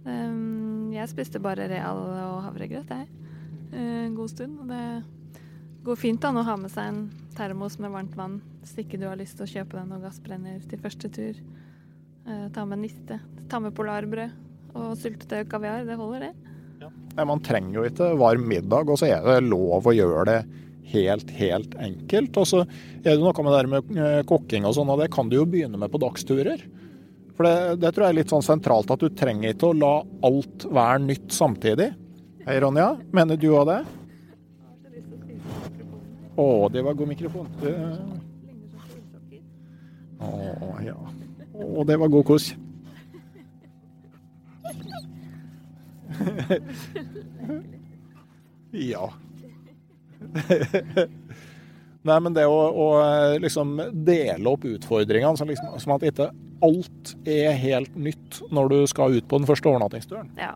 [0.08, 3.08] Um, jeg spiste bare real og havregrøt, jeg.
[3.74, 4.60] eh, En god stund.
[4.64, 4.84] Og det
[5.84, 7.02] går fint an å ha med seg en
[7.38, 10.64] termos med varmt vann hvis ikke du har lyst til å kjøpe deg noe gassbrenner
[10.68, 11.42] til første tur.
[12.28, 13.20] Uh, ta med niste.
[13.52, 15.86] Ta med polarbrød og syltetøy og kaviar.
[15.88, 16.34] Det holder, det.
[17.18, 20.40] Nei, Man trenger jo ikke varm middag, og så er det lov å gjøre det
[20.92, 22.38] helt, helt enkelt.
[22.38, 25.10] Og så er det noe med det der med eh, kokking og sånn, og det
[25.12, 26.62] kan du jo begynne med på dagsturer.
[27.38, 29.94] For det, det tror jeg er litt sånn sentralt, at du trenger ikke å la
[30.26, 31.92] alt være nytt samtidig.
[32.48, 32.88] Hei, Ronja.
[33.14, 33.82] Mener du òg det?
[36.38, 37.52] Å, det var god mikrofon.
[37.62, 37.74] Det...
[40.18, 40.30] Å,
[40.82, 40.98] ja.
[41.54, 42.50] Å, det var god kos.
[48.78, 49.08] Ja.
[52.08, 52.88] Nei, men det å, å
[53.42, 56.28] liksom dele opp utfordringene, så liksom, som at ikke
[56.66, 60.32] alt er helt nytt når du skal ut på den første overnattingsturen.
[60.40, 60.54] Ja,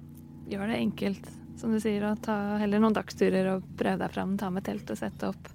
[0.52, 1.30] gjør det enkelt,
[1.62, 2.04] som du sier.
[2.10, 4.36] Og ta heller noen dagsturer og prøve deg fram.
[4.42, 5.52] Ta med telt og sette opp.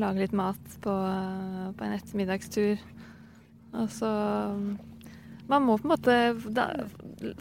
[0.00, 0.94] Lage litt mat på,
[1.76, 2.82] på en ettermiddagstur.
[3.74, 4.10] Og så
[5.50, 6.14] Man må på en måte
[6.56, 6.70] da,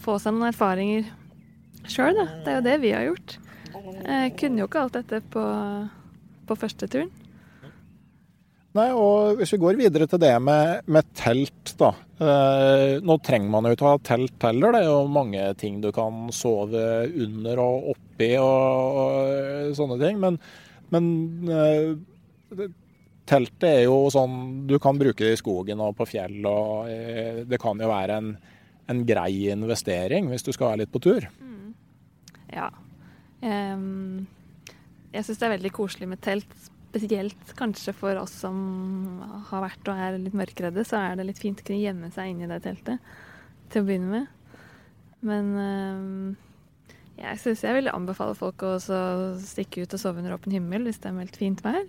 [0.04, 1.06] få seg noen erfaringer
[1.88, 2.26] sjøl, da.
[2.44, 3.38] Det er jo det vi har gjort.
[4.04, 5.44] Jeg kunne jo ikke alt dette på,
[6.48, 7.12] på første turen.
[8.74, 11.92] Nei, og Hvis vi går videre til det med, med telt, da.
[12.18, 14.74] Eh, nå trenger man jo ikke ha telt heller.
[14.74, 16.82] Det er jo mange ting du kan sove
[17.26, 20.18] under og oppi og, og sånne ting.
[20.24, 20.40] Men,
[20.94, 21.12] men
[21.54, 22.66] eh,
[23.30, 26.42] teltet er jo sånn du kan bruke det i skogen og på fjell.
[26.42, 28.36] og eh, Det kan jo være en,
[28.90, 31.30] en grei investering hvis du skal være litt på tur.
[32.54, 32.72] Ja.
[33.44, 34.26] Um,
[35.14, 36.54] jeg syns det er veldig koselig med telt.
[36.94, 38.58] Spesielt kanskje for oss som
[39.50, 42.30] har vært og er litt mørkredde, så er det litt fint å kunne gjemme seg
[42.30, 43.02] inni det teltet
[43.74, 44.28] til å begynne med.
[45.26, 48.76] Men øh, jeg syns jeg vil anbefale folk å
[49.42, 51.82] stikke ut og sove under åpen himmel hvis det er meldt fint vær.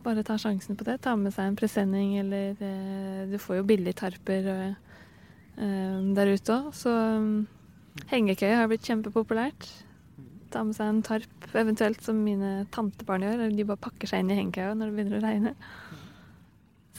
[0.00, 1.02] Bare ta sjansen på det.
[1.04, 4.88] Ta med seg en presenning eller øh, Du får jo billigtarper tarper
[5.60, 7.42] eh, der ute òg, så øh,
[8.08, 9.66] Hengekøye har blitt kjempepopulært.
[10.50, 13.46] Ta med seg en tarp, eventuelt som mine tantebarn gjør.
[13.54, 15.54] De bare pakker seg inn i hengekøya når det begynner å regne.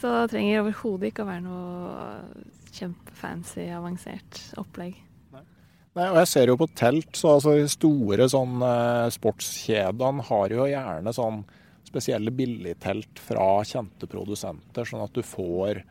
[0.00, 2.06] Så det trenger overhodet ikke å være noe
[2.72, 4.96] kjempefancy, avansert opplegg.
[5.92, 10.68] Nei, og jeg ser jo på telt, så altså store sånn eh, sportskjedene har jo
[10.70, 11.42] gjerne sånn
[11.84, 15.82] spesielle billigtelt fra kjente produsenter, sånn at du får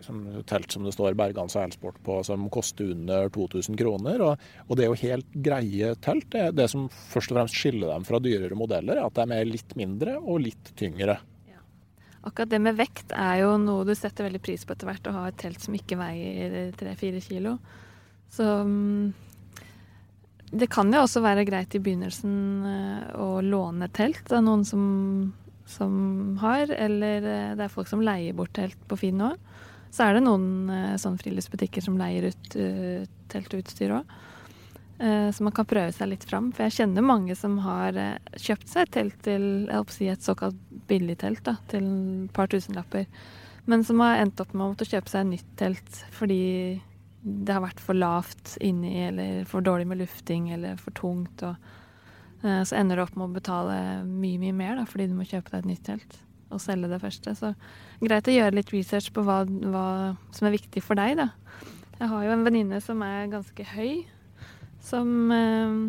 [0.00, 4.22] liksom, telt som det står Bergan seilsport på, som koster under 2000 kroner.
[4.24, 6.30] Og, og det er jo helt greie telt.
[6.32, 9.50] Det, det som først og fremst skiller dem fra dyrere modeller, er at de er
[9.50, 11.20] litt mindre og litt tyngre.
[12.22, 15.16] akkurat det med vekt er jo noe du setter veldig pris på etter hvert, å
[15.16, 17.56] ha et telt som ikke veier tre-fire kilo.
[18.30, 19.12] Så mm,
[20.50, 22.34] det kan jo også være greit i begynnelsen
[22.66, 24.82] eh, å låne telt av noen som,
[25.68, 25.94] som
[26.42, 29.34] har, eller eh, det er folk som leier bort telt på Finn nå.
[29.90, 30.70] Så er det noen
[31.02, 34.12] sånn friluftsbutikker som leier ut uh, telt og utstyr òg.
[35.00, 36.52] Uh, så man kan prøve seg litt fram.
[36.54, 39.48] For jeg kjenner mange som har uh, kjøpt seg et telt til
[39.90, 40.58] si et såkalt
[40.90, 43.08] billigtelt da, til et par tusenlapper.
[43.70, 46.40] Men som har endt opp med å måtte kjøpe seg et nytt telt fordi
[47.20, 51.42] det har vært for lavt inni, eller for dårlig med lufting, eller for tungt.
[51.44, 51.52] Og,
[52.40, 53.74] så ender du opp med å betale
[54.08, 56.16] mye, mye mer da, fordi du må kjøpe deg et nytt telt
[56.50, 57.34] og selge det første.
[57.38, 57.52] Så
[58.02, 59.86] greit å gjøre litt research på hva, hva
[60.36, 61.30] som er viktig for deg, da.
[62.00, 64.04] Jeg har jo en venninne som er ganske høy,
[64.84, 65.80] som eh,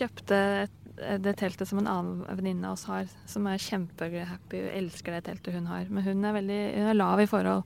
[0.00, 5.16] kjøpte et det teltet som en annen venninne av oss har, som er kjempehappy elsker
[5.16, 5.88] det teltet hun har.
[5.90, 7.64] Men hun er, veldig, hun er lav i forhold.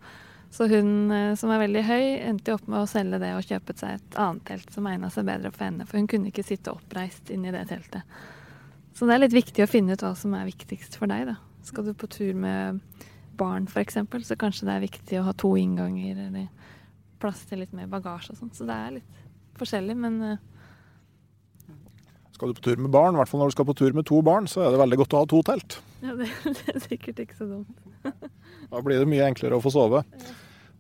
[0.54, 3.76] Så hun eh, som er veldig høy, endte opp med å selge det og kjøpe
[3.76, 5.84] seg et annet telt som egna seg bedre for henne.
[5.88, 8.18] For hun kunne ikke sitte oppreist inni det teltet.
[8.99, 11.28] Så det er litt viktig å finne ut hva som er viktigst for deg.
[11.28, 11.36] da.
[11.62, 12.80] Skal du på tur med
[13.38, 16.49] barn f.eks., så kanskje det er viktig å ha to innganger eller
[17.22, 18.51] plass til litt mer bagasje og sånn.
[18.57, 19.20] Så det er litt
[19.61, 20.42] forskjellig, men eh,
[22.34, 24.07] skal du på tur med barn, i hvert fall når du skal på tur med
[24.11, 25.78] to barn, så er det veldig godt å ha to telt.
[26.03, 26.28] Ja, det,
[26.59, 27.80] det er sikkert ikke så dumt.
[28.72, 30.03] da blir det mye enklere å få sove.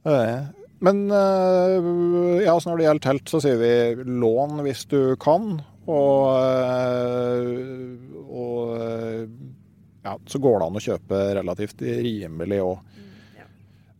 [0.02, 1.88] Men eh,
[2.42, 3.72] ja, når det gjelder telt, så sier vi
[4.26, 5.60] lån hvis du kan.
[5.88, 7.50] Og, eh,
[8.28, 9.24] og eh,
[10.04, 12.94] ja, så går det an å kjøpe relativt rimelig òg.
[12.98, 13.50] Mm,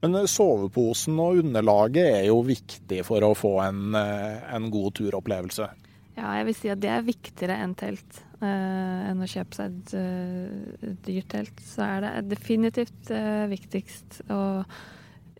[0.05, 5.69] Men soveposen og underlaget er jo viktig for å få en, en god turopplevelse.
[6.19, 8.25] Ja, jeg vil si at det er viktigere enn telt.
[8.39, 11.63] Uh, enn å kjøpe seg et, uh, dyrt telt.
[11.63, 14.41] Så er det definitivt uh, viktigst å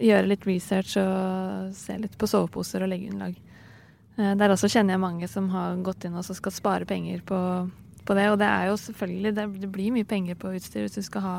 [0.03, 3.39] gjøre litt research og se litt på soveposer og leggeunderlag.
[4.19, 7.39] Der også kjenner jeg mange som har gått inn og skal spare penger på,
[8.03, 8.25] på, det.
[8.33, 11.37] Og det er jo selvfølgelig Det, blir mye penger på utstyr hvis du skal ha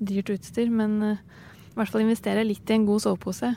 [0.00, 3.52] dyrt utstyr, men i hvert fall investere litt i en god sovepose.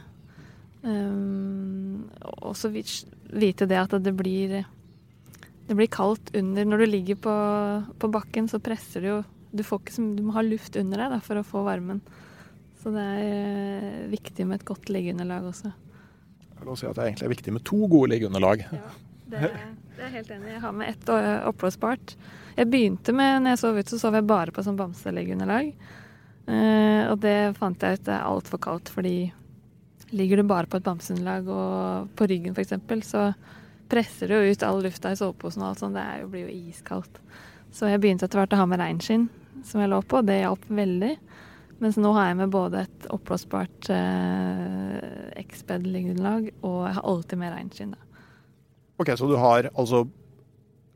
[0.84, 2.07] Um,
[2.43, 4.62] og så vite det at det blir
[5.70, 7.34] det blir kaldt under Når du ligger på,
[8.01, 9.20] på bakken, så presser du jo
[9.51, 12.01] du, ikke, du, må ha luft under deg da, for å få varmen.
[12.82, 15.72] Så det er eh, viktig med et godt liggeunderlag også.
[16.60, 18.66] Vil si at det egentlig er viktig med to gode liggeunderlag.
[18.74, 18.89] Ja,
[19.32, 19.51] det
[19.99, 20.51] det er jeg helt enig i.
[20.53, 21.10] Jeg har med ett
[21.49, 22.14] oppblåsbart.
[22.55, 25.74] Jeg begynte med, når jeg sov ute, så sov jeg bare på sånn bamseliggeunderlag.
[26.47, 29.18] Uh, og det fant jeg ut er altfor kaldt, fordi
[30.16, 32.80] ligger du bare på et bamseunderlag og på ryggen f.eks.,
[33.10, 33.26] så
[33.91, 35.99] presser du jo ut all lufta i soveposen og alt sånt.
[35.99, 37.20] Det jo, blir jo iskaldt.
[37.76, 39.28] Så jeg begynte etter hvert å ha med reinskinn
[39.68, 40.24] som jeg lå på.
[40.24, 41.12] Det hjalp veldig.
[41.80, 47.53] Mens nå har jeg med både et oppblåsbart eh, X-bed-liggeunderlag, og jeg har alltid med
[47.55, 47.93] reinskinn.
[48.99, 50.03] OK, så du har altså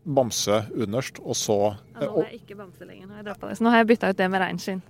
[0.04, 3.08] bamse underst, og så ja, Nå har jeg ikke bamse lenger.
[3.08, 3.56] Nå har jeg det.
[3.56, 4.84] Så nå har jeg bytta ut det med reinskinn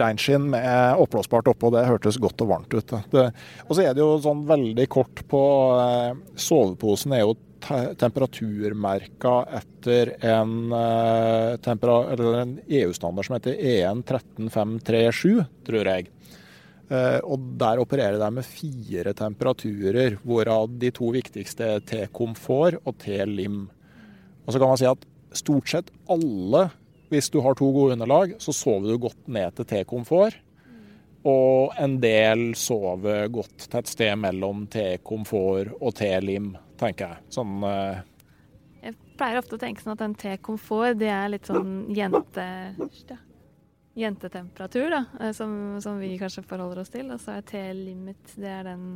[0.00, 1.70] reinskinn med oppblåsbart oppå.
[1.74, 2.94] Det hørtes godt og varmt ut.
[3.12, 3.24] Det,
[3.66, 5.42] og så er det jo sånn veldig kort på
[5.82, 15.92] eh, Soveposen er jo temperaturmerka etter en, eh, en EU-standard som heter EN 13537, tror
[15.92, 16.08] jeg.
[16.90, 22.98] Eh, og Der opererer de med fire temperaturer, hvorav de to viktigste er T-komfort og
[22.98, 23.70] T-lim.
[24.46, 26.70] Og så kan man si at stort sett alle
[27.12, 30.38] hvis du har to gode underlag, så sover du godt ned til T-komfort.
[31.28, 37.26] Og en del sover godt til et sted mellom T-komfort og T-lim, tenker jeg.
[37.36, 38.00] Sånn uh...
[38.82, 42.48] Jeg pleier ofte å tenke sånn at en T-komfort, det er litt sånn jente...
[43.92, 45.50] Jentetemperatur, da, eh, som,
[45.84, 47.10] som, vi kanskje forholder oss til.
[47.12, 48.86] Og så er T-limit, det er den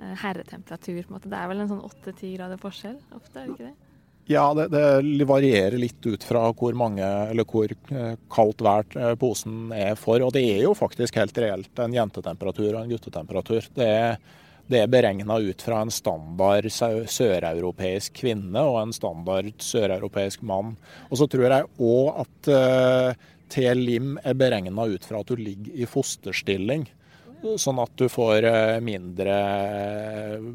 [0.00, 1.02] uh, herretemperatur.
[1.02, 1.28] på en måte.
[1.28, 3.87] Det er vel en sånn åtte-ti grader forskjell ofte, er det ikke det?
[4.28, 9.14] Ja, det, det, varierer litt ut fra hvor mange eller hvor eh, kaldt vær eh,
[9.16, 10.20] posen er for.
[10.20, 13.70] Og det er jo faktisk helt reelt en jentetemperatur og en guttetemperatur.
[13.78, 14.18] Det er,
[14.68, 20.76] det er beregna ut fra en standard søreuropeisk kvinne og en standard søreuropeisk mann.
[21.08, 25.72] Og så tror jeg òg at uh, T-lim er beregna ut fra at du ligger
[25.72, 26.84] i fosterstilling.
[27.38, 28.48] Sånn at du får
[28.82, 29.34] mindre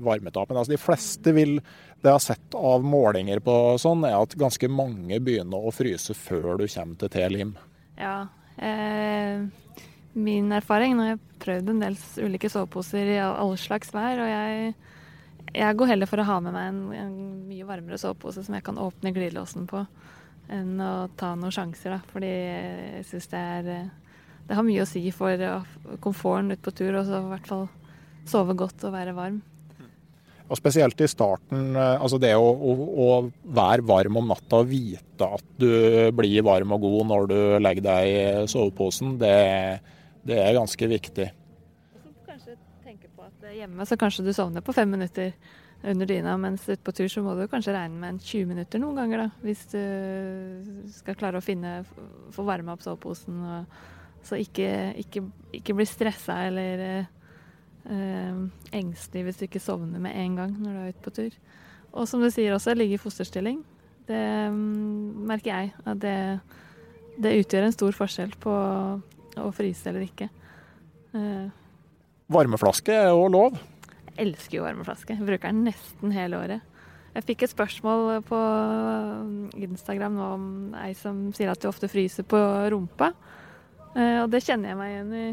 [0.04, 0.50] varmetap.
[0.50, 1.58] Men altså, de fleste vil
[2.04, 6.12] det jeg har sett av målinger på sånn, er at ganske mange begynner å fryse
[6.18, 7.54] før du kommer til T-lim.
[7.96, 8.26] Ja.
[8.58, 9.46] Eh,
[10.14, 14.30] min erfaring Nå har jeg prøvd en del ulike soveposer i all slags vær, og
[14.30, 14.74] jeg,
[15.56, 17.16] jeg, går heller for å ha med meg en, en
[17.48, 19.86] mye varmere sovepose som jeg kan åpne glidelåsen på.
[20.52, 22.02] enn å ta noen sjanser, da.
[22.12, 23.92] Fordi jeg syns det er eh,
[24.48, 25.72] Det har mye å si for eh,
[26.04, 27.66] komforten ute på tur, og så i hvert fall
[28.30, 29.42] sove godt og være varm.
[30.52, 32.74] Og spesielt i starten, eh, altså det å, å,
[33.06, 33.08] å,
[33.56, 35.72] være varm om natta og vite at du
[36.16, 39.34] blir varm og god når du legger deg i soveposen, det,
[40.28, 41.30] det er ganske viktig.
[42.28, 45.32] Kanskje tenke på at hjemme så kanskje du sovner på fem minutter
[45.84, 48.80] under dyna, mens ute på tur så må du kanskje regne med en 20 minutter
[48.80, 49.42] noen ganger, da.
[49.44, 49.82] Hvis du
[50.96, 51.82] skal klare å finne
[52.36, 53.42] få varma opp soveposen.
[54.24, 55.24] Så ikke, ikke,
[55.60, 58.40] ikke bli stressa eller eh,
[58.72, 61.38] engstelig hvis du ikke sovner med en gang når du er ute på tur.
[61.94, 63.62] Og som du sier også, ligge i fosterstilling.
[64.08, 64.22] Det
[64.52, 66.16] um, merker jeg at det,
[67.22, 70.28] det, utgjør en stor forskjell på å fryse eller ikke.
[71.16, 71.46] Eh.
[72.34, 73.60] Varmeflaske er jo lov
[74.10, 75.16] Jeg elsker jo varmeflaske.
[75.16, 76.70] Jeg bruker den nesten hele året.
[77.14, 78.40] Jeg fikk et spørsmål på
[79.62, 80.46] Instagram nå om
[80.82, 82.40] ei som sier at du ofte fryser på
[82.74, 83.12] rumpa.
[83.94, 85.28] Eh, og det kjenner jeg meg igjen i.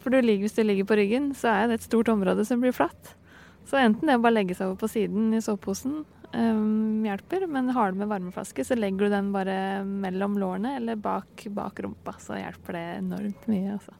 [0.00, 2.62] For du ligger, hvis du ligger på ryggen, så er det et stort område som
[2.62, 3.14] blir flatt.
[3.68, 6.00] Så enten det å bare legge seg over på siden i soveposen
[6.32, 10.98] um, hjelper, men har du med varmeflaske, så legger du den bare mellom lårene eller
[11.00, 12.16] bak, bak rumpa.
[12.22, 13.96] Så hjelper det enormt mye, altså.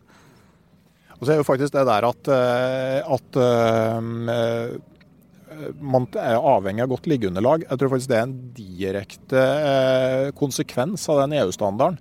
[1.20, 4.00] Og så er jo faktisk det der at, eh, at uh,
[5.84, 7.66] man er avhengig av godt liggeunderlag.
[7.68, 9.42] Jeg tror faktisk det er en direkte
[10.38, 12.00] konsekvens av den EU-standarden.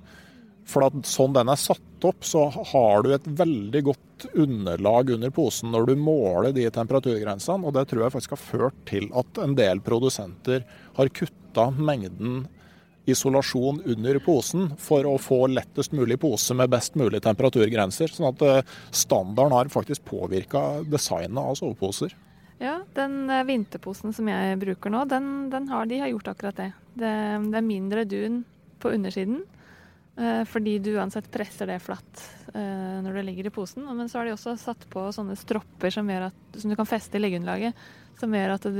[0.69, 5.73] For sånn den er satt opp, så har du et veldig godt underlag under posen
[5.73, 7.65] når du måler de temperaturgrensene.
[7.65, 10.65] Og det tror jeg faktisk har ført til at en del produsenter
[10.99, 12.45] har kutta mengden
[13.09, 18.11] isolasjon under posen for å få lettest mulig pose med best mulig temperaturgrenser.
[18.13, 22.13] Sånn at eh, standarden har faktisk påvirka designet av soveposer.
[22.61, 26.59] Ja, den eh, vinterposen som jeg bruker nå, den, den har, de har gjort akkurat
[26.59, 26.71] det.
[26.93, 27.15] det.
[27.47, 27.57] det.
[27.57, 28.43] er mindre dun
[28.79, 29.41] på undersiden.
[30.19, 33.83] Eh, fordi du uansett presser det flatt når du ligger i posen.
[33.85, 37.19] Men så har de også satt på sånne stropper som, at, som du kan feste
[37.19, 37.77] i leggeunderlaget.
[38.17, 38.79] Som gjør at du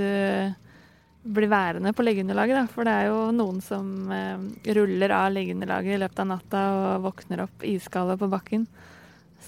[1.24, 2.70] blir værende på leggeunderlaget.
[2.74, 4.42] For det er jo noen som eh,
[4.78, 8.66] ruller av leggeunderlaget i løpet av natta og våkner opp iskalde på bakken.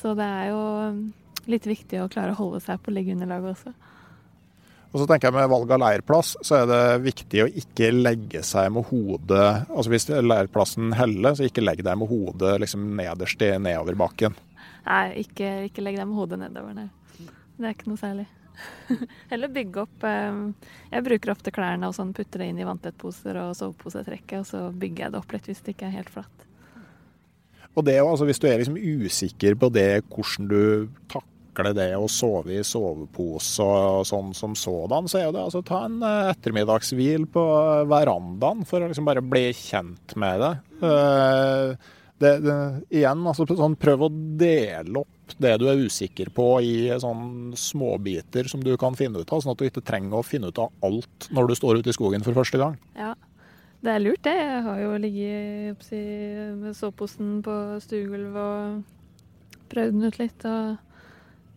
[0.02, 0.62] Så det er jo
[1.52, 3.74] litt viktig å klare å holde seg på leggeunderlaget også.
[4.92, 8.44] Og så tenker jeg Med valg av leirplass så er det viktig å ikke legge
[8.46, 13.42] seg med hodet altså Hvis leirplassen heller, så ikke legg deg med hodet liksom nederst
[13.46, 14.36] i nedoverbakken.
[14.86, 16.90] Nei, ikke, ikke legg deg med hodet nedover, nei.
[17.62, 18.28] Det er ikke noe særlig.
[19.32, 20.40] Heller bygge opp eh,
[20.92, 24.64] Jeg bruker ofte klærne og sånn, putter det inn i vanntettposer og soveposetrekket, og så
[24.74, 26.48] bygger jeg det opp litt hvis det ikke er helt flatt.
[27.72, 30.62] Og det, altså, Hvis du er liksom usikker på det, hvordan du
[31.08, 35.62] takler det å sove i sovepose og sånn som sådan, så er jo det altså
[35.68, 37.46] ta en eh, ettermiddagshvil på
[37.92, 40.54] verandaen for å liksom bare bli kjent med det.
[40.82, 41.76] Uh,
[42.22, 42.56] det, det,
[42.94, 48.50] igjen, altså sånn, prøv å dele opp det du er usikker på i sånn småbiter
[48.52, 50.72] som du kan finne ut av, sånn at du ikke trenger å finne ut av
[50.86, 52.78] alt når du står ute i skogen for første gang.
[53.00, 53.16] Ja,
[53.82, 54.36] det er lurt det.
[54.38, 55.92] Jeg har jo ligget
[56.62, 60.46] med soveposen på stuegulvet og prøvd den ut litt.
[60.46, 60.91] og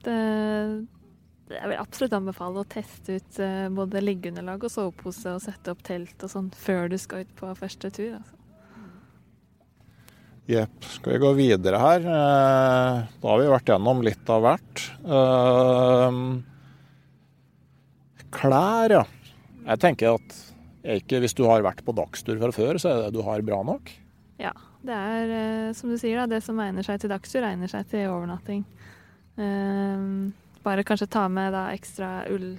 [0.06, 5.74] det, jeg vil absolutt anbefale å teste ut eh, både liggeunderlag og sovepose og sette
[5.74, 8.16] opp telt og sånn før du skal ut på første tur.
[8.20, 8.40] altså.
[10.44, 10.84] Jepp.
[10.92, 12.04] Skal vi gå videre her?
[12.04, 14.86] Eh, da har vi vært gjennom litt av hvert.
[15.04, 16.18] Eh,
[18.34, 19.04] klær, ja.
[19.64, 20.40] Jeg tenker at
[20.98, 23.62] ikke, hvis du har vært på dagstur fra før, så er det du har bra
[23.64, 23.88] nok?
[24.42, 24.52] Ja.
[24.84, 27.86] Det er eh, som du sier, da, det som egner seg til dagstur, egner seg
[27.88, 28.66] til overnatting.
[29.34, 32.52] Bare kanskje ta med da ekstra ull,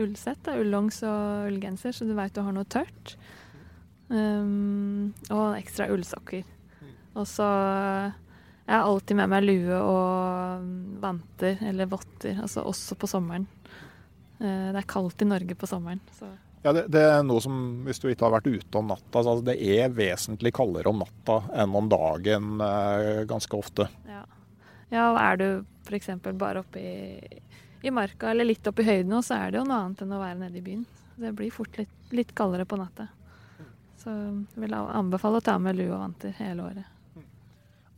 [0.00, 3.14] ullsett, da, ullongs og ullgenser, så du veit du har noe tørt.
[4.10, 6.42] og ekstra ullsokker.
[7.18, 7.46] Og så
[8.68, 10.64] Jeg har alltid med meg lue og
[11.00, 13.46] vanter eller votter, altså også på sommeren.
[14.38, 16.02] Uh, det er kaldt i Norge på sommeren.
[16.14, 16.28] Så.
[16.62, 17.54] Ja, det, det, er noe som,
[17.86, 21.00] Hvis du ikke har vært ute om natta, så altså, det er vesentlig kaldere om
[21.00, 23.88] natta enn om dagen uh, ganske ofte.
[24.04, 24.26] Ja.
[24.90, 25.48] Ja, og er du
[25.88, 26.10] f.eks.
[26.40, 27.40] bare oppe i,
[27.82, 30.20] i, marka eller litt oppe i høyden, så er det jo noe annet enn å
[30.22, 30.84] være nede i byen.
[31.18, 33.08] Det blir fort litt, litt kaldere på natta.
[33.98, 36.94] Så jeg vil anbefale å ta med lue og vanter hele året.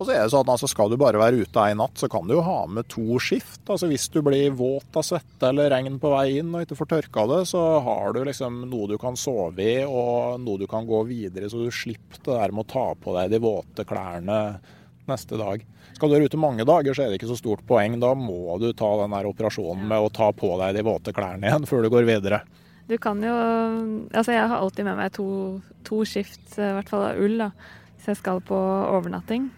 [0.00, 2.08] Og så er det sånn at altså, Skal du bare være ute ei natt, så
[2.08, 3.60] kan du jo ha med to skift.
[3.68, 6.90] Altså Hvis du blir våt av svette eller regn på vei inn og ikke får
[6.94, 10.88] tørka det, så har du liksom noe du kan sove i og noe du kan
[10.88, 14.40] gå videre, så du slipper det der med å ta på deg de våte klærne
[15.10, 15.68] neste dag.
[16.00, 17.98] Skal du være ute mange dager, så er det ikke så stort poeng.
[18.00, 21.44] Da må du ta den der operasjonen med å ta på deg de våte klærne
[21.44, 22.38] igjen før du går videre.
[22.88, 23.34] Du kan jo
[24.08, 25.26] Altså, jeg har alltid med meg to,
[25.84, 27.50] to skift, i hvert fall av ull, da,
[27.98, 29.50] hvis jeg skal på overnatting.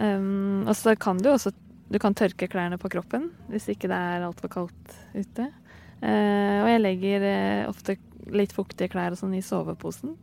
[0.00, 1.50] Um, og så kan du også
[1.90, 5.50] Du kan tørke klærne på kroppen hvis ikke det er altfor kaldt ute.
[6.00, 7.98] Uh, og jeg legger uh, ofte
[8.32, 10.16] litt fuktige klær og sånn i soveposen.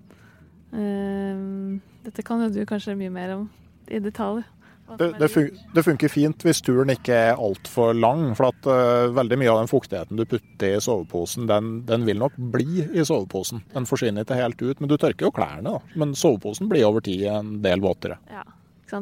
[0.74, 3.48] Uh, dette kan jo du kanskje mye mer om
[3.94, 4.42] i detalj.
[4.86, 8.28] Det, det, fun det, funker fint hvis turen ikke er altfor lang.
[8.38, 12.22] For at uh, veldig mye av den fuktigheten du putter i soveposen, den, den, vil
[12.22, 13.64] nok bli i soveposen.
[13.74, 14.84] Den forsvinner ikke helt ut.
[14.84, 15.98] Men du tørker jo klærne, da.
[15.98, 18.20] Men soveposen blir over tid en del våtere.
[18.30, 18.46] Ja,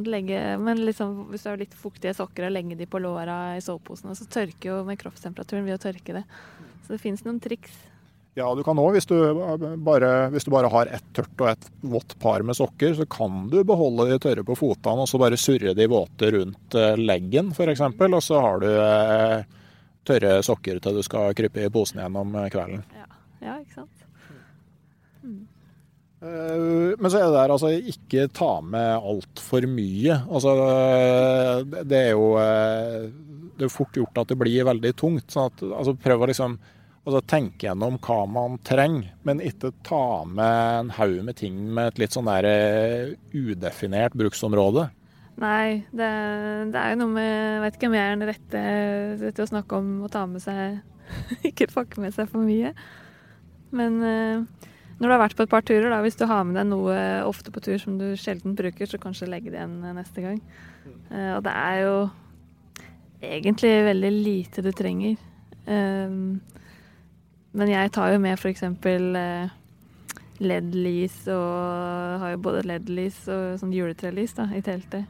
[0.07, 3.61] legge, men liksom, hvis du har litt fuktige sokker, og legge de på låra i
[3.61, 6.23] soveposen, så tørker jo med kroppstemperaturen ved å tørke det.
[6.85, 7.75] Så det finnes noen triks.
[8.33, 12.41] Ja, du kan òg, hvis, hvis, du bare har ett tørt og ett vått par
[12.41, 15.85] med sokker, så kan du beholde de tørre på fotene og så bare surre de
[15.89, 17.83] våte rundt eh, leggen f.eks.
[17.85, 19.45] Og så har du eh,
[20.09, 22.81] tørre sokker til du skal krype i posen igjen om eh, kvelden.
[22.97, 23.07] Ja,
[23.45, 24.07] ja ikke sant.
[25.21, 25.41] Mm.
[26.23, 30.21] Men så er det der altså ikke ta med altfor mye.
[30.31, 30.53] Altså
[31.83, 32.29] det er jo
[33.59, 35.27] Det er fort gjort at det blir veldig tungt.
[35.35, 36.55] sånn at altså Prøv å liksom
[37.03, 41.91] Altså tenke gjennom hva man trenger, men ikke ta med en haug med ting med
[41.91, 44.85] et litt sånn der eh, udefinert bruksområde.
[45.43, 46.07] Nei, det,
[46.71, 49.47] det er jo noe med Jeg vet ikke om jeg er den rette til å
[49.49, 50.77] snakke om å ta med seg
[51.49, 52.69] Ikke pakke med seg for mye.
[53.73, 54.69] Men uh,
[55.01, 56.95] når du har vært på et par turer, da, hvis du har med deg noe
[57.27, 60.37] ofte på tur som du sjelden bruker, så kanskje legge det igjen neste gang.
[61.09, 61.95] Og det er jo
[63.25, 65.17] egentlig veldig lite du trenger.
[65.65, 66.37] Um,
[67.53, 68.63] men jeg tar jo med f.eks.
[68.65, 69.51] Eh,
[70.43, 75.05] LED-lys og har jo både LED-lys og sånn juletrelys da, i teltet.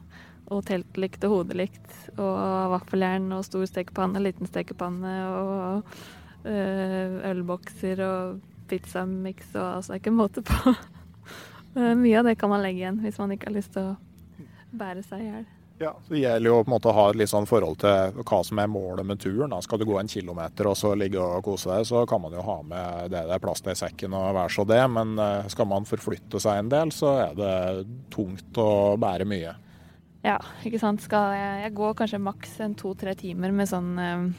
[0.51, 5.95] Og teltlykt og hodelykt og vaffeljern og stor stekepanne, liten stekepanne og
[6.43, 10.75] øh, ølbokser og pizzamiks og altså ikke måte på.
[12.03, 13.97] Mye av det kan man legge igjen hvis man ikke har lyst til å
[14.75, 15.45] bære seg i hjel.
[15.81, 18.39] Ja, Det gjelder jo på en måte å ha et litt sånn forhold til hva
[18.45, 19.49] som er målet med turen.
[19.51, 19.59] Da.
[19.65, 22.45] Skal du gå en kilometer og så ligge og kose deg, så kan man jo
[22.45, 24.79] ha med det det er plass til i sekken og være så det.
[24.93, 27.57] Men eh, skal man forflytte seg en del, så er det
[28.13, 28.69] tungt å
[29.01, 29.57] bære mye.
[30.23, 31.03] Ja, ikke sant.
[31.03, 34.29] Skal jeg, jeg går kanskje maks en to-tre timer med sånn um,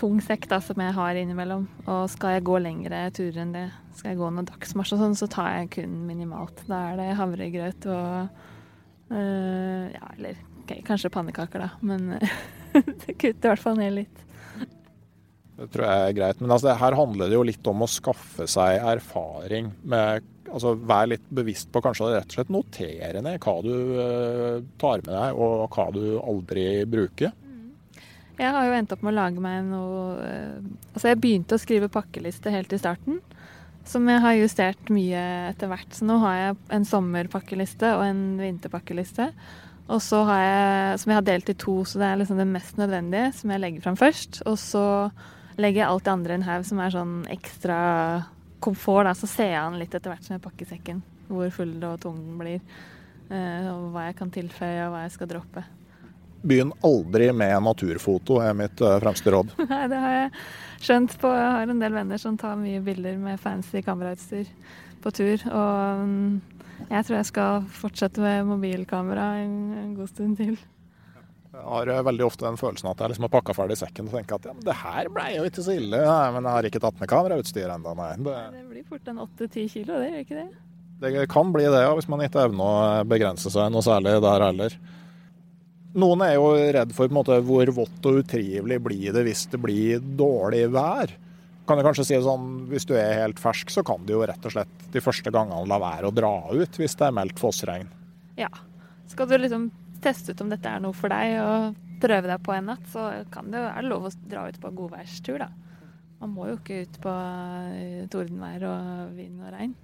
[0.00, 1.66] tung sekk da, som jeg har innimellom.
[1.84, 3.66] Og skal jeg gå lengre turer enn det,
[3.98, 6.64] skal jeg gå noen dagsmarsj og sånn, så tar jeg kun minimalt.
[6.70, 8.48] Da er det havregrøt og
[9.12, 11.70] ja, eller okay, kanskje pannekaker, da.
[11.84, 12.14] Men
[13.04, 14.22] det kutter i hvert fall ned litt.
[15.62, 16.40] Det tror jeg er greit.
[16.42, 19.70] Men altså, her handler det jo litt om å skaffe seg erfaring.
[19.82, 24.58] med altså Vær litt bevisst på kanskje rett og slett notere ned hva du uh,
[24.80, 27.32] tar med deg, og hva du aldri bruker.
[28.38, 30.58] Jeg har jo endt opp med å lage meg noe uh,
[30.92, 33.20] Altså, jeg begynte å skrive pakkeliste helt i starten.
[33.88, 35.90] Som jeg har justert mye etter hvert.
[35.96, 39.28] Så nå har jeg en sommerpakkeliste og en vinterpakkeliste.
[39.92, 42.48] Og så har jeg, som jeg har delt i to, så det er liksom det
[42.48, 44.42] mest nødvendige som jeg legger fram først.
[44.48, 44.84] Og så
[45.58, 47.78] legger jeg alt det andre i en haug som er sånn ekstra
[48.62, 49.10] komfort.
[49.10, 49.16] Da.
[49.18, 52.22] Så ser jeg an litt etter hvert som jeg pakker sekken, hvor full og tung
[52.22, 52.64] den blir.
[53.32, 55.66] Eh, og hva jeg kan tilføye, og hva jeg skal droppe.
[56.42, 59.52] Begynn aldri med naturfoto, er mitt eh, fremste råd.
[59.70, 60.30] Nei, det har jeg
[60.82, 61.30] skjønt på.
[61.38, 64.50] Jeg har en del venner som tar mye bilder med fancy kamerautstyr
[65.02, 65.44] på tur.
[65.48, 70.58] Og mm, jeg tror jeg skal fortsette med mobilkamera en, god stund til.
[71.52, 74.16] Jeg har eh, veldig ofte den følelsen at jeg liksom har pakka ferdig sekken og
[74.16, 76.00] tenker at ja, men det her ble jo ikke så ille.
[76.00, 78.12] Nei, men jeg har ikke tatt med kamerautstyr ennå, nei.
[78.24, 78.38] Det...
[78.56, 80.48] det blir fort en åtte-ti kilo, det gjør ikke det?
[81.02, 84.46] Det kan bli det, ja, hvis man ikke evner å begrense seg noe særlig der
[84.46, 84.76] heller.
[85.92, 90.00] Noen er jo redd for måte, hvor vått og utrivelig blir det hvis det blir
[90.00, 91.12] dårlig vær.
[91.68, 94.48] Kan du kanskje si sånn, Hvis du er helt fersk, så kan du jo rett
[94.48, 97.90] og slett de første gangene la være å dra ut hvis det er meldt fossregn.
[98.40, 98.50] Ja.
[99.12, 99.68] Skal du liksom
[100.02, 103.10] teste ut om dette er noe for deg og prøve deg på en natt, så
[103.30, 105.50] kan det, er det lov å dra ut på godværstur, da.
[106.22, 109.74] Man må jo ikke ut på eh, tordenvær og vind og regn.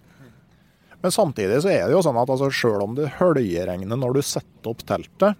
[1.02, 4.22] Men samtidig så er det jo sånn at altså, sjøl om det høljeregner når du
[4.26, 5.38] setter opp teltet,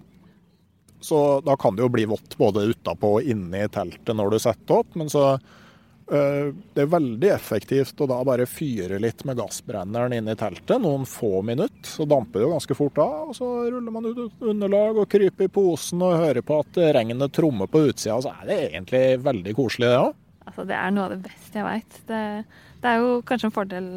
[1.00, 4.38] så da kan det jo bli vått både utapå og inne i teltet når du
[4.42, 4.96] setter opp.
[4.98, 10.30] Men så øh, Det er veldig effektivt å da bare fyre litt med gassbrenneren inn
[10.32, 11.86] i teltet noen få minutter.
[11.86, 13.18] Så damper det jo ganske fort av.
[13.30, 17.36] og Så ruller man ut underlag og kryper i posen og hører på at regnet
[17.36, 18.18] trommer på utsida.
[18.24, 20.16] Så er det egentlig veldig koselig, det òg.
[20.48, 21.96] Altså, det er noe av det beste jeg veit.
[22.08, 22.22] Det,
[22.80, 23.88] det, er jo kanskje en fordel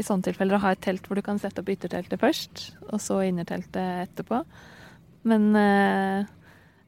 [0.00, 3.02] i sånne tilfeller å ha et telt hvor du kan sette opp ytterteltet først, og
[3.04, 4.40] så innerteltet etterpå.
[5.28, 6.30] Men øh,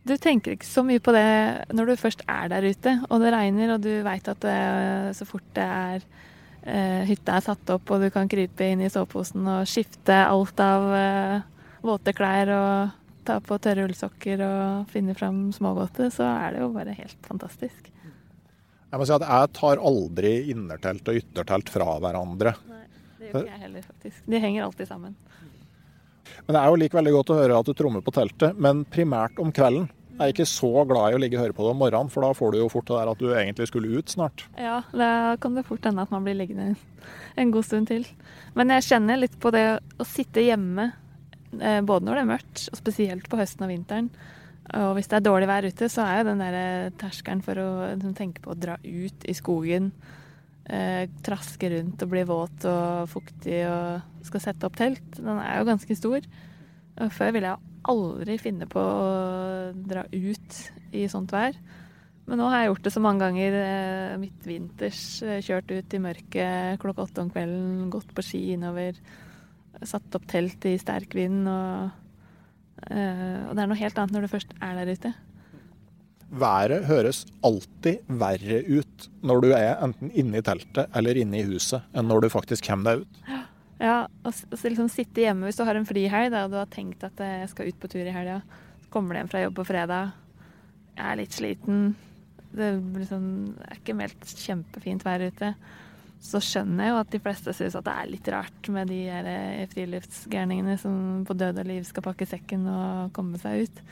[0.03, 1.27] Du tenker ikke så mye på det
[1.71, 4.57] når du først er der ute, og det regner, og du veit at det,
[5.15, 6.03] så fort det er
[6.67, 10.63] eh, hytta er satt opp, og du kan krype inn i soveposen og skifte alt
[10.63, 11.37] av eh,
[11.87, 16.73] våte klær og ta på tørre ullsokker og finne fram smågodtet, så er det jo
[16.75, 17.93] bare helt fantastisk.
[18.93, 22.53] Jeg må si at jeg tar aldri innertelt og yttertelt fra hverandre.
[22.69, 22.83] Nei,
[23.21, 24.25] det gjør ikke jeg heller, faktisk.
[24.35, 25.15] De henger alltid sammen.
[26.47, 28.85] Men det er jo like veldig godt å høre at du trommer på teltet, men
[28.93, 29.91] primært om kvelden.
[30.13, 32.23] Jeg er ikke så glad i å ligge og høre på det om morgenen, for
[32.23, 34.45] da får du jo fort det der at du egentlig skulle ut snart.
[34.61, 35.09] Ja, da
[35.41, 36.75] kan det fort hende at man blir liggende
[37.41, 38.05] en god stund til.
[38.59, 40.91] Men jeg kjenner litt på det å sitte hjemme,
[41.59, 44.13] eh, både når det er mørkt, og spesielt på høsten og vinteren.
[44.79, 47.59] Og hvis det er dårlig vær ute, så er jo den der eh, terskelen for
[47.59, 49.91] å liksom, tenke på å dra ut i skogen,
[50.67, 55.61] eh, traske rundt og bli våt og fuktig og skal sette opp telt, den er
[55.61, 56.27] jo ganske stor.
[57.01, 59.07] Og før ville jeg aldri finne på å
[59.75, 60.59] dra ut
[60.95, 61.57] i sånt vær.
[62.29, 65.03] Men nå har jeg gjort det så mange ganger eh, midtvinters.
[65.27, 69.01] eh, Kjørt ut i mørket klokka åtte om kvelden, gått på ski innover.
[69.83, 71.49] Satt opp telt i sterk vind.
[71.51, 71.91] Og,
[72.87, 75.15] eh, og det er noe helt annet når du først er der ute.
[76.33, 81.45] Været høres alltid verre ut når du er enten inne i teltet eller inne i
[81.45, 83.43] huset, enn når du faktisk kommer deg ut.
[83.83, 87.19] Ja, og liksom sitte hjemme hvis du har en frihelg og du har tenkt at
[87.21, 88.39] eh, jeg skal ut på tur i helga.
[88.85, 90.13] Så kommer du hjem fra jobb på fredag.
[90.95, 91.81] Jeg er litt sliten.
[92.53, 92.69] Det,
[93.01, 93.25] liksom,
[93.67, 95.51] er ikke meldt kjempefint vær ute.
[96.23, 99.01] Så skjønner jeg jo at de fleste syns at det er litt rart med de
[99.11, 103.85] eh, friluftsgærningene som på død og liv skal pakke sekken og komme seg ut.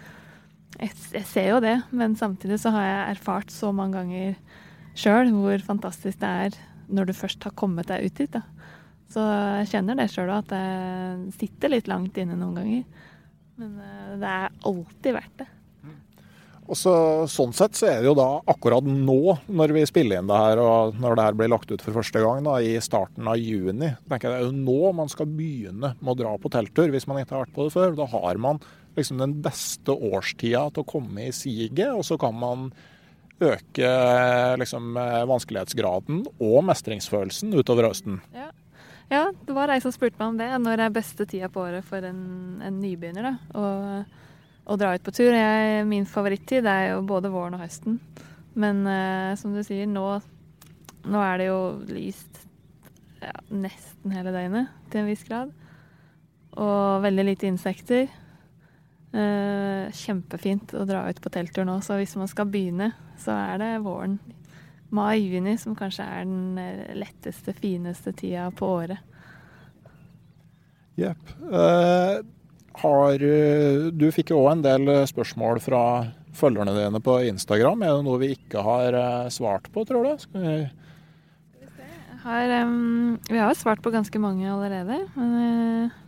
[0.79, 4.37] Jeg, jeg ser jo det, men samtidig så har jeg erfart så mange ganger
[4.99, 6.59] sjøl hvor fantastisk det er
[6.91, 8.31] når du først har kommet deg ut dit.
[8.33, 8.43] da.
[9.11, 9.23] Så
[9.61, 13.09] jeg kjenner det sjøl òg, at jeg sitter litt langt inne noen ganger.
[13.61, 15.49] Men eh, det er alltid verdt det.
[16.71, 16.93] Og så,
[17.27, 20.61] Sånn sett så er det jo da akkurat nå, når vi spiller inn det her,
[20.63, 23.91] og når det her blir lagt ut for første gang da, i starten av juni,
[24.07, 27.09] tenker jeg det er jo nå man skal begynne med å dra på telttur, hvis
[27.11, 27.97] man ikke har vært på det før.
[27.99, 28.63] Da har man
[28.97, 32.71] liksom den beste årstida til å komme i siget, og så kan man
[33.41, 33.91] øke
[34.61, 38.21] liksom, eh, vanskelighetsgraden og mestringsfølelsen utover høsten.
[38.37, 38.51] Ja.
[39.09, 40.51] ja, det var ei som spurte meg om det.
[40.61, 43.65] Når er beste tida på året for en, en nybegynner da, å,
[44.67, 45.33] å dra ut på tur?
[45.33, 47.97] Jeg, min favorittid er jo både våren og høsten.
[48.61, 50.07] Men eh, som du sier, nå,
[51.09, 52.45] nå er det jo lyst
[53.21, 55.53] ja, nesten hele døgnet til en viss grad.
[56.61, 58.11] Og veldig lite insekter.
[59.11, 63.59] Eh, kjempefint å dra ut på telttur nå, så hvis man skal begynne, så er
[63.59, 64.21] det våren.
[64.95, 69.03] Mai-juni som kanskje er den eh, letteste, fineste tida på året.
[70.99, 71.33] Jepp.
[71.49, 72.21] Uh,
[72.81, 73.23] har
[73.97, 75.83] Du fikk jo òg en del spørsmål fra
[76.37, 77.83] følgerne dine på Instagram.
[77.83, 78.99] Er det noe vi ikke har
[79.33, 80.13] svart på, tror du?
[80.21, 80.55] Skal vi
[82.21, 85.35] Har, um, vi har jo svart på ganske mange allerede, men
[85.89, 85.99] uh,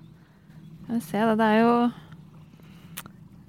[0.85, 1.37] skal vi se, da.
[1.41, 1.75] Det er jo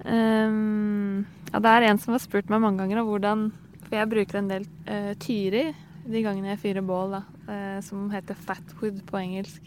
[0.04, 3.44] em, Ja, det er en som har spurt meg mange ganger om hvordan
[3.84, 5.68] For jeg bruker en del uh, tyri
[6.04, 9.64] de gangene jeg fyrer bål, da, uh, som heter fatwood på engelsk.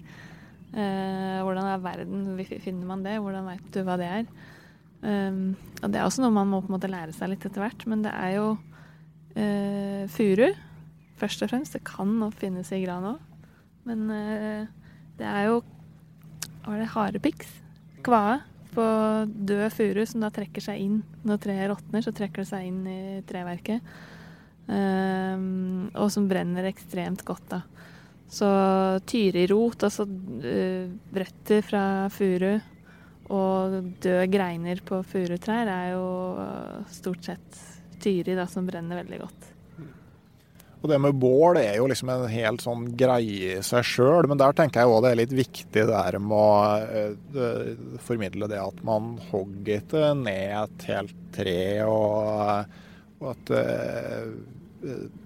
[0.70, 2.28] Uh, hvordan er verden?
[2.62, 3.16] Finner man det?
[3.18, 4.28] Hvordan veit du hva det er?
[5.02, 7.62] Um, og det er også noe man må på en måte lære seg litt etter
[7.62, 8.48] hvert, men det er jo
[9.38, 10.50] eh, furu
[11.18, 11.78] først og fremst.
[11.78, 13.20] Det kan nok finnes i gran òg,
[13.88, 14.70] men eh,
[15.20, 15.64] det er jo
[16.66, 16.92] Hva er det?
[16.92, 17.52] Harepiks?
[18.04, 18.42] Kvae
[18.78, 18.86] på
[19.50, 22.84] død furu som da trekker seg inn når treet råtner, så trekker det seg inn
[22.86, 23.98] i treverket.
[24.68, 27.62] Um, og som brenner ekstremt godt, da.
[28.28, 28.48] Så
[29.08, 32.58] tyrirot, altså uh, røtter fra furu
[33.32, 36.08] og døde greiner på furutrær er jo
[36.40, 37.62] uh, stort sett
[38.04, 39.54] tyri da, som brenner veldig godt.
[40.88, 44.40] Og det med bål er jo liksom en helt sånn greie i seg sjøl, men
[44.40, 46.52] der tenker jeg òg det er litt viktig det der med å
[46.88, 47.74] eh,
[48.08, 52.78] formidle det at man hogger ikke ned et helt tre, og,
[53.20, 54.32] og at eh,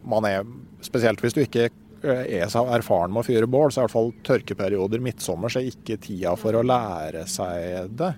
[0.01, 0.49] man er
[0.81, 3.85] Spesielt hvis du ikke eh, er så erfaren med å fyre bål, så er i
[3.85, 8.15] hvert fall tørkeperioder midtsommer så er ikke tida for å lære seg det.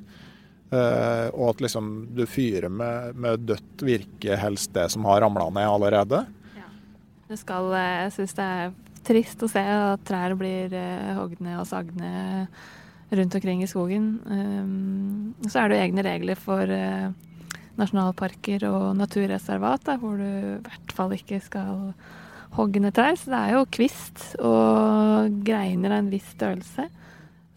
[0.72, 5.52] Uh, og at liksom du fyrer med, med dødt virke, helst det som har ramla
[5.52, 6.24] ned allerede.
[7.30, 11.44] Det skal, eh, jeg syns det er trist å se at trær blir eh, hogd
[11.44, 12.48] ned og sagd ned
[13.14, 14.08] rundt omkring i skogen.
[14.26, 17.12] Um, så er det jo egne regler for eh,
[17.80, 21.94] nasjonalparker og naturreservat, da, hvor du i hvert fall ikke skal
[22.58, 23.18] hogge ned trær.
[23.20, 26.88] Så det er jo kvist og greiner av en viss størrelse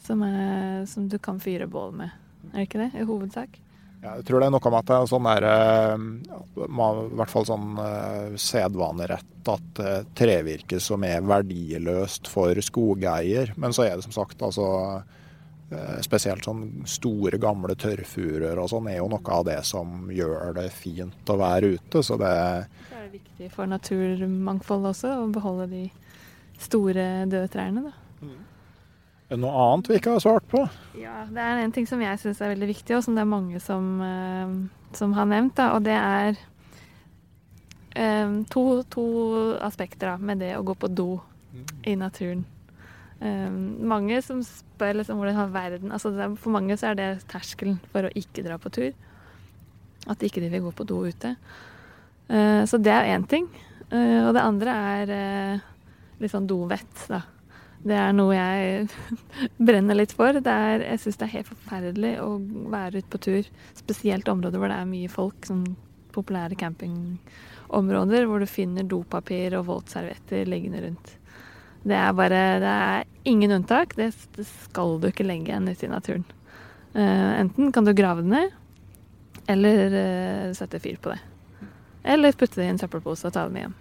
[0.07, 2.15] som, er, som du kan fyre bål med.
[2.53, 3.59] Er det ikke det, i hovedsak?
[4.07, 6.07] Jeg tror det er noe med at det er sånn der, eh,
[6.65, 13.53] i hvert fall sånn eh, sedvanerett at eh, trevirke som er verdiløst for skogeier.
[13.61, 14.67] Men så er det som sagt altså
[16.07, 20.69] Spesielt sånn store, gamle tørrfurer og sånn er jo noe av det som gjør det
[20.71, 22.05] fint å være ute.
[22.07, 22.31] Så det,
[22.87, 25.83] det er viktig for naturmangfoldet også, å beholde de
[26.63, 27.83] store, døde trærne.
[27.89, 28.06] da.
[29.27, 30.61] Er det noe annet vi ikke har svart på?
[31.01, 33.31] Ja, Det er en ting som jeg syns er veldig viktig, og som det er
[33.31, 35.57] mange som, uh, som har nevnt.
[35.59, 36.39] Da, og det er
[37.99, 39.07] um, to, to,
[39.67, 41.09] aspekter da, med det å gå på do
[41.83, 42.47] i naturen.
[43.19, 47.79] Um, mange som spør liksom hvordan har verden altså For mange så er det terskelen
[47.89, 48.93] for å ikke dra på tur.
[50.07, 51.35] At ikke de vil gå på do ute.
[52.31, 53.51] Uh, så det er én ting.
[53.91, 55.17] Uh, og det andre er
[56.23, 57.27] litt sånn dovett, da.
[57.87, 58.87] Det er noe jeg
[59.69, 60.39] brenner litt for.
[60.41, 62.31] Er, jeg syns det er helt forferdelig å
[62.73, 63.51] være ute på tur.
[63.79, 65.67] Spesielt områder hvor det er mye folk, sånn
[66.17, 71.15] populære campingområder hvor du finner dopapir og våtservietter liggende rundt.
[71.87, 73.95] Det er bare Det er ingen unntak.
[73.95, 76.27] Det, det skal du ikke legge igjen ute i naturen.
[76.97, 78.55] Uh, enten kan du grave det ned,
[79.53, 81.21] eller uh, sette fyr på det.
[82.07, 83.77] Eller putte det i en søppelpose og ta det med hjem.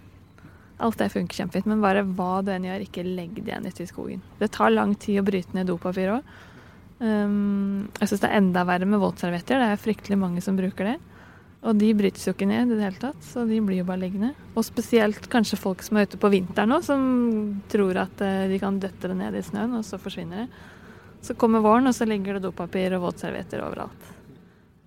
[0.76, 3.84] Alt det funker kjempefint, men bare hva du enn gjør, ikke legg det igjen ute
[3.84, 4.22] i skogen.
[4.40, 6.34] Det tar lang tid å bryte ned dopapir òg.
[6.98, 9.60] Um, jeg syns det er enda verre med våtservietter.
[9.60, 10.96] Det er fryktelig mange som bruker det.
[11.66, 14.04] Og de brytes jo ikke ned i det hele tatt, så de blir jo bare
[14.04, 14.34] liggende.
[14.54, 17.00] Og spesielt kanskje folk som er ute på vinteren nå, som
[17.72, 20.74] tror at eh, de kan døtte det ned i snøen, og så forsvinner det.
[21.26, 24.12] Så kommer våren, og så ligger det dopapir og våtservietter overalt.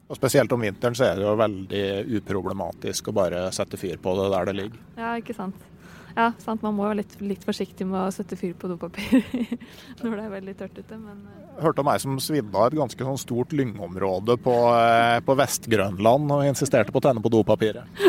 [0.10, 1.84] Og Spesielt om vinteren så er det jo veldig
[2.18, 4.80] uproblematisk å bare sette fyr på det der det ligger.
[4.98, 5.68] Ja, ikke sant.
[6.16, 6.64] Ja, sant.
[6.66, 9.22] Man må være litt, litt, forsiktig med å sette fyr på dopapir
[10.02, 10.98] når det er veldig tørt ute.
[10.98, 11.50] Men eh.
[11.64, 16.36] hørte om ei som svidde av et ganske sånn stort lyngområde på, eh, på Vest-Grønland
[16.36, 18.02] og insisterte på å tenne på dopapiret.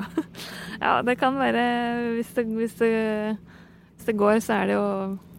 [0.84, 1.64] ja, det kan være
[2.18, 2.92] hvis det, hvis, det,
[3.96, 4.86] hvis det, går, så er det jo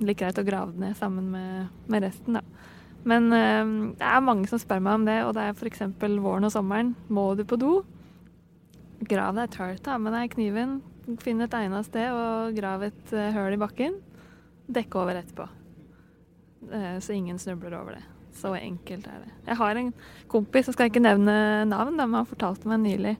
[0.03, 2.67] like greit å grave det ned sammen med, med resten, da.
[3.07, 5.87] Men øh, det er mange som spør meg om det, og det er f.eks.
[6.21, 6.93] våren og sommeren.
[7.09, 7.79] Må du på do?
[9.09, 10.75] Grav deg tørt, ta med deg kniven,
[11.21, 13.97] Finn et egnet sted og grav et uh, høl i bakken.
[14.71, 15.47] Dekke over etterpå.
[16.69, 18.03] Uh, så ingen snubler over det.
[18.37, 19.31] Så enkelt er det.
[19.49, 19.89] Jeg har en
[20.31, 23.15] kompis, jeg skal ikke nevne navn, men han fortalte meg nylig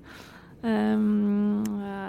[0.63, 1.65] um,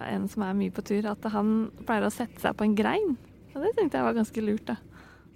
[0.07, 3.16] en som er mye på tur, at han pleier å sette seg på en grein.
[3.53, 4.79] Og det tenkte jeg var ganske lurt, da.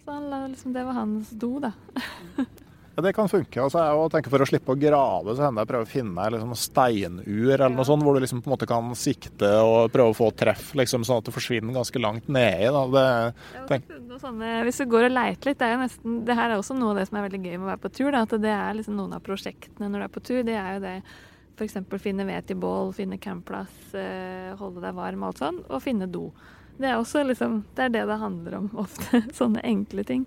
[0.04, 1.74] Så han, liksom, det var hans do, da.
[2.96, 3.60] Ja, Det kan funke.
[3.60, 6.54] Altså, jeg tenker For å slippe å grave, så hender jeg prøver å finne liksom,
[6.56, 10.16] steinur eller noe sånt, hvor du liksom på en måte kan sikte og prøve å
[10.16, 12.70] få treff, liksom, sånn at det forsvinner ganske langt nedi.
[14.16, 16.76] Sånne, hvis du går og leiter litt, det er jo nesten Det her er også
[16.78, 18.10] noe av det som er veldig gøy med å være på tur.
[18.14, 20.42] Da, at det er liksom noen av prosjektene når du er på tur.
[20.46, 20.96] Det er jo det
[21.56, 21.76] f.eks.
[22.00, 26.08] finne ved til bål, finne campplass, eh, holde deg varm og alt sånn, og finne
[26.08, 26.30] do.
[26.76, 29.20] Det er også liksom Det er det det handler om ofte.
[29.38, 30.24] Sånne enkle ting.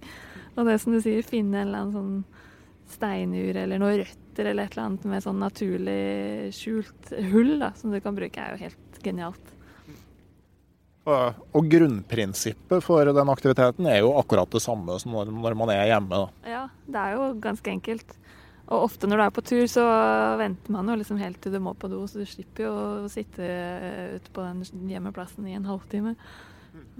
[0.55, 2.45] Og det som du sier, finne en eller annen sånn
[2.93, 6.01] steinur eller noen røtter eller et eller annet med sånn naturlig
[6.55, 9.55] skjult hull da, som du kan bruke, er jo helt genialt.
[11.09, 16.25] Og grunnprinsippet for den aktiviteten er jo akkurat det samme som når man er hjemme.
[16.25, 16.51] Da.
[16.51, 18.13] Ja, det er jo ganske enkelt.
[18.69, 19.83] Og ofte når du er på tur, så
[20.37, 23.09] venter man jo liksom helt til du må på do, så du slipper jo å
[23.09, 23.47] sitte
[24.19, 26.13] ute på den hjemmeplassen i en halvtime.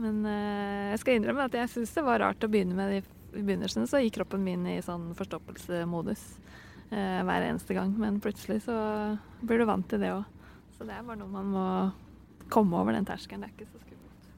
[0.02, 3.04] Men eh, jeg skal innrømme at jeg syns det var rart å begynne med de
[3.34, 6.24] i begynnelsen så gikk kroppen min i sånn forstoppelsesmodus
[6.92, 7.94] eh, hver eneste gang.
[8.00, 8.78] Men plutselig så
[9.42, 10.26] blir du vant til det òg.
[10.78, 11.68] Så det er bare noe man må
[12.50, 13.44] komme over den terskelen.
[13.44, 14.30] Det er ikke så skummelt.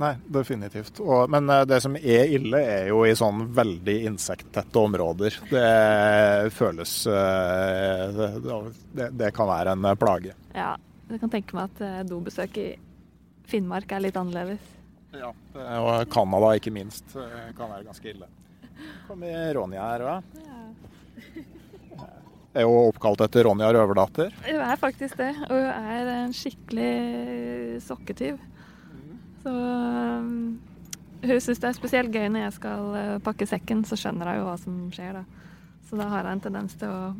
[0.00, 1.00] Nei, definitivt.
[1.04, 5.40] Og, men eh, det som er ille, er jo i sånn veldig insekttette områder.
[5.50, 8.20] Det føles eh,
[8.96, 10.36] det, det, kan være en plage.
[10.56, 10.72] Ja,
[11.10, 12.68] jeg kan tenke meg at eh, dobesøk i
[13.50, 14.62] Finnmark er litt annerledes.
[15.10, 15.32] Ja,
[15.80, 18.28] og Canada ikke minst kan være ganske ille.
[19.08, 20.38] Kommer Ronja her òg?
[20.44, 20.60] Ja.
[22.50, 24.32] Er hun oppkalt etter Ronja Røverdatter?
[24.42, 25.30] Hun er faktisk det.
[25.46, 28.40] Og hun er en skikkelig sokketyv.
[29.44, 30.58] Så um,
[31.22, 34.40] hun syns det er spesielt gøy når jeg skal uh, pakke sekken, så skjønner hun
[34.40, 35.22] jo hva som skjer da.
[35.86, 37.12] Så da har hun en tendens til å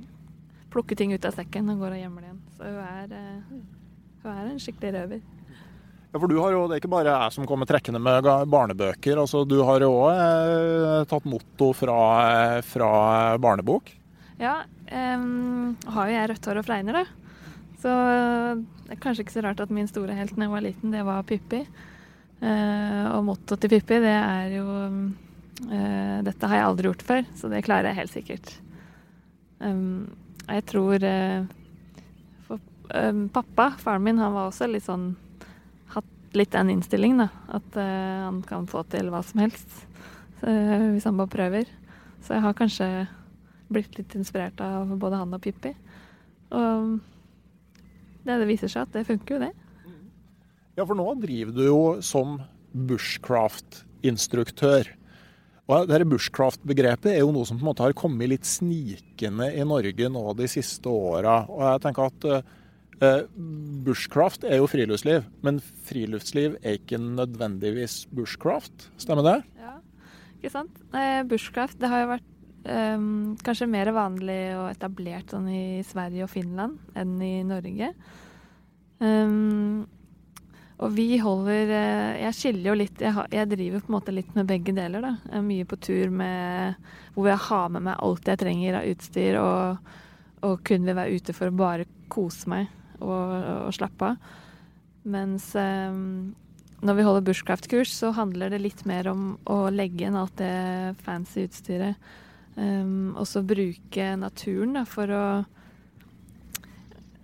[0.70, 2.42] plukke ting ut av sekken og går og gjemmer det igjen.
[2.56, 5.22] Så hun er, uh, hun er en skikkelig røver.
[6.10, 9.20] Ja, for du har jo, Det er ikke bare jeg som kommer trekkende med barnebøker.
[9.22, 12.90] altså Du har jo òg eh, tatt motto fra, fra
[13.38, 13.92] barnebok.
[14.40, 17.04] Ja, um, har jo jeg rødt hår og fregner, da.
[17.80, 17.90] Så
[18.86, 21.04] det er kanskje ikke så rart at min store helt da jeg var liten, det
[21.06, 21.60] var Pippi.
[22.40, 27.22] Uh, og mottoet til Pippi, det er jo uh, Dette har jeg aldri gjort før,
[27.36, 28.52] så det klarer jeg helt sikkert.
[29.60, 30.08] Um,
[30.50, 31.42] jeg tror eh,
[32.48, 32.60] for,
[32.94, 35.12] eh, Pappa, faren min, han var også litt sånn
[36.36, 37.28] litt den innstillingen, da.
[37.58, 37.82] At uh,
[38.28, 39.70] han kan få til hva som helst.
[40.42, 41.64] eh, hvis han bare prøver.
[42.24, 42.86] Så jeg har kanskje
[43.70, 45.72] blitt litt inspirert av både han og Pippi.
[46.50, 46.98] Og
[48.24, 49.54] det, det viser seg at det funker jo, det.
[50.78, 52.28] Ja, for nå driver du jo som
[52.72, 54.84] bushcraft-instruktør.
[55.70, 59.62] Og dette Bushcraft-begrepet er jo noe som på en måte har kommet litt snikende i
[59.66, 61.44] Norge nå de siste åra.
[61.46, 62.46] Og jeg tenker at eh,
[63.00, 68.90] bushcraft er jo friluftsliv, men friluftsliv er ikke nødvendigvis bushcraft.
[69.00, 69.36] Stemmer det?
[69.60, 69.78] Ja,
[70.36, 70.82] ikke sant?
[70.92, 72.26] Eh, bushcraft det har jo vært
[72.68, 77.88] um, kanskje mer vanlig og etablert sånn i Sverige og Finland enn i Norge.
[79.00, 79.86] Um,
[80.80, 84.12] og vi holder eh, Jeg skiller jo litt jeg, har, jeg, driver på en måte
[84.12, 85.14] litt med begge deler, da.
[85.24, 88.90] Jeg er mye på tur med hvor jeg har med meg alt jeg trenger av
[88.92, 89.96] utstyr, og,
[90.44, 92.68] og kun vil være ute for å bare kose meg
[93.00, 93.34] og,
[93.66, 94.30] og slappe av.
[95.10, 96.32] Mens um,
[96.84, 100.96] når vi holder bushcraft-kurs, så handler det litt mer om å legge inn alt det
[101.04, 101.96] fancy utstyret.
[102.56, 105.24] Um, og så bruke naturen da, for å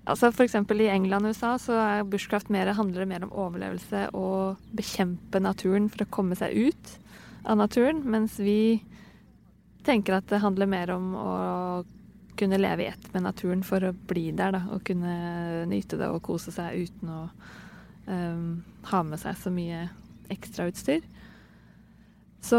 [0.06, 0.52] Altså F.eks.
[0.54, 5.40] i England og USA så er bushcraft mer, handler det mer om overlevelse og bekjempe
[5.42, 6.92] naturen for å komme seg ut
[7.42, 8.04] av naturen.
[8.06, 8.84] Mens vi
[9.82, 11.32] tenker at det handler mer om å
[12.38, 14.52] kunne leve i ett med naturen for å bli der.
[14.56, 15.12] Da, og kunne
[15.70, 17.22] nyte det og kose seg uten å
[18.06, 18.48] um,
[18.90, 19.80] ha med seg så mye
[20.32, 21.02] ekstrautstyr.
[22.44, 22.58] Så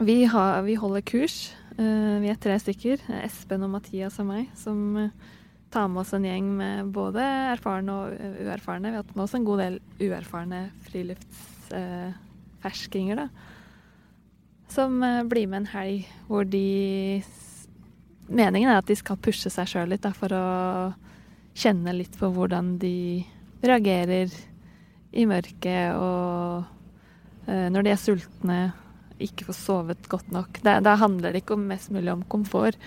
[0.00, 1.36] vi, har, vi holder kurs.
[1.76, 2.96] Uh, vi er tre stykker.
[3.24, 4.44] Espen og Mathias og meg.
[4.58, 4.78] som...
[4.96, 5.36] Uh,
[5.70, 8.06] tar med oss en gjeng med både erfarne og
[8.42, 8.90] uerfarne.
[8.90, 13.26] Vi har hatt med oss en god del uerfarne friluftsferskinger, uh, da.
[14.70, 17.22] Som eh, blir med en helg hvor de
[18.30, 20.44] Meningen er at de skal pushe seg sjøl litt, da, for å
[21.58, 23.24] kjenne litt på hvordan de
[23.66, 24.30] reagerer
[25.10, 28.58] i mørket og eh, når de er sultne,
[29.20, 30.62] ikke får sovet godt nok.
[30.64, 32.78] Da handler det ikke mest mulig om komfort.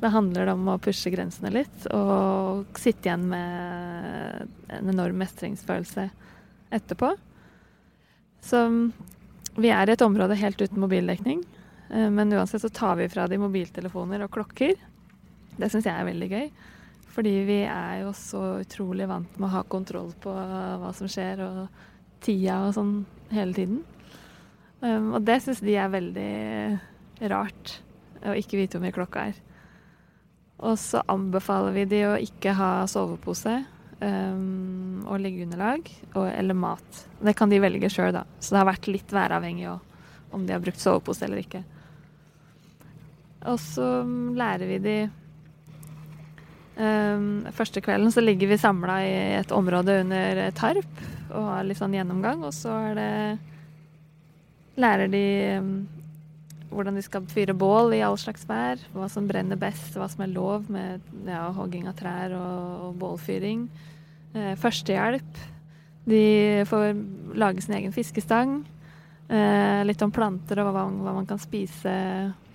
[0.00, 6.06] Da handler det om å pushe grensene litt og sitte igjen med en enorm mestringsfølelse
[6.76, 7.10] etterpå.
[8.40, 8.62] Så
[9.60, 11.42] vi er i et område helt uten mobildekning.
[11.90, 14.78] Eh, men uansett så tar vi fra de mobiltelefoner og klokker.
[15.56, 16.50] Det syns jeg er veldig gøy.
[17.10, 21.42] Fordi vi er jo så utrolig vant med å ha kontroll på hva som skjer,
[21.42, 22.94] og tida og sånn
[23.34, 23.80] hele tiden.
[24.80, 27.80] Um, og det syns de er veldig rart,
[28.24, 29.42] å ikke vite hvor mye klokka er.
[30.60, 33.58] Og så anbefaler vi de å ikke ha sovepose
[34.00, 37.04] um, og liggeunderlag eller mat.
[37.20, 38.26] Det kan de velge sjøl, da.
[38.38, 41.64] Så det har vært litt væravhengig òg om de har brukt sovepose eller ikke.
[43.50, 43.86] Og så
[44.36, 44.98] lærer vi de
[46.76, 51.78] um, Første kvelden så ligger vi samla i et område under tarp og har litt
[51.78, 53.12] sånn gjennomgang, og så er det
[54.80, 55.24] Lærer de
[55.60, 55.72] um,
[56.70, 58.80] hvordan de skal fyre bål i all slags vær.
[58.94, 62.98] Hva som brenner best, hva som er lov med ja, hogging av trær og, og
[63.00, 63.66] bålfyring.
[64.34, 65.40] Eh, førstehjelp.
[66.10, 66.22] De
[66.70, 66.92] får
[67.38, 68.60] lage sin egen fiskestang.
[69.30, 71.92] Eh, litt om planter og hva, hva, man kan spise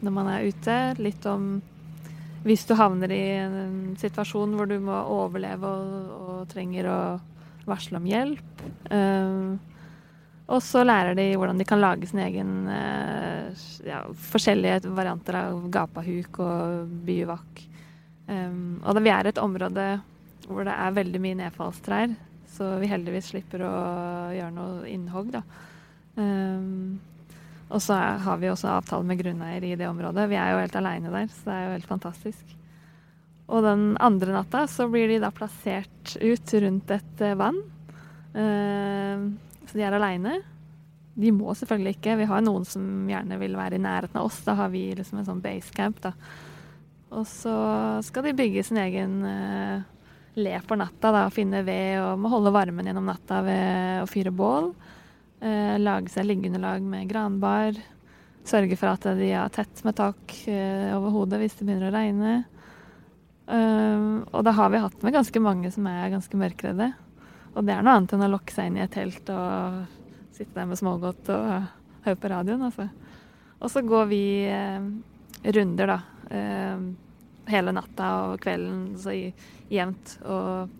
[0.03, 0.79] når man er ute.
[1.03, 1.57] Litt om
[2.45, 6.99] hvis du havner i en situasjon hvor du må overleve og, og trenger å
[7.65, 8.65] varsle om hjelp.
[8.91, 9.55] Uh,
[10.45, 13.49] og så lærer de hvordan de kan lage sin egen uh,
[13.85, 17.63] ja, forskjellige varianter av gapahuk og byvakk.
[18.29, 19.87] Um, og vi er et område
[20.45, 22.13] hvor det er veldig mye nedfallstrær,
[22.53, 23.73] så vi heldigvis slipper å
[24.35, 25.41] gjøre noe innhogg, da.
[26.15, 26.99] Um,
[27.69, 30.27] og så har vi også avtale med grunneier i det området.
[30.29, 32.55] Vi er jo helt aleine der, så det er jo helt fantastisk.
[33.45, 37.57] Og den andre natta så blir de da plassert ut rundt et uh, vann.
[38.35, 39.31] Uh,
[39.65, 40.39] så de er aleine.
[41.15, 42.17] De må selvfølgelig ikke.
[42.21, 44.41] Vi har noen som gjerne vil være i nærheten av oss.
[44.45, 46.13] Da har vi liksom en sånn basecamp, da.
[47.15, 47.53] Og så
[48.05, 49.85] skal de bygge sin egen uh,
[50.35, 51.27] le for natta, da.
[51.33, 54.73] Finne ved og må holde varmen gjennom natta ved å fyre bål.
[55.45, 57.77] Uh, lage seg liggeunderlag med granbar.
[58.45, 61.95] Sørge for at de har tett med tak eh, over hodet hvis det begynner å
[61.95, 62.33] regne.
[63.49, 66.91] og da har vi hatt med ganske mange som er ganske mørkredde.
[67.55, 69.81] Og det er noe annet enn å lokke seg inn i et telt og
[70.35, 71.49] sitte der med smågodt og
[72.05, 72.89] høre på radioen, altså.
[73.63, 74.87] Og så går vi eh,
[75.55, 75.99] runder, da.
[76.35, 76.83] Eh,
[77.49, 80.17] hele natta og kvelden så jevnt.
[80.25, 80.75] Og,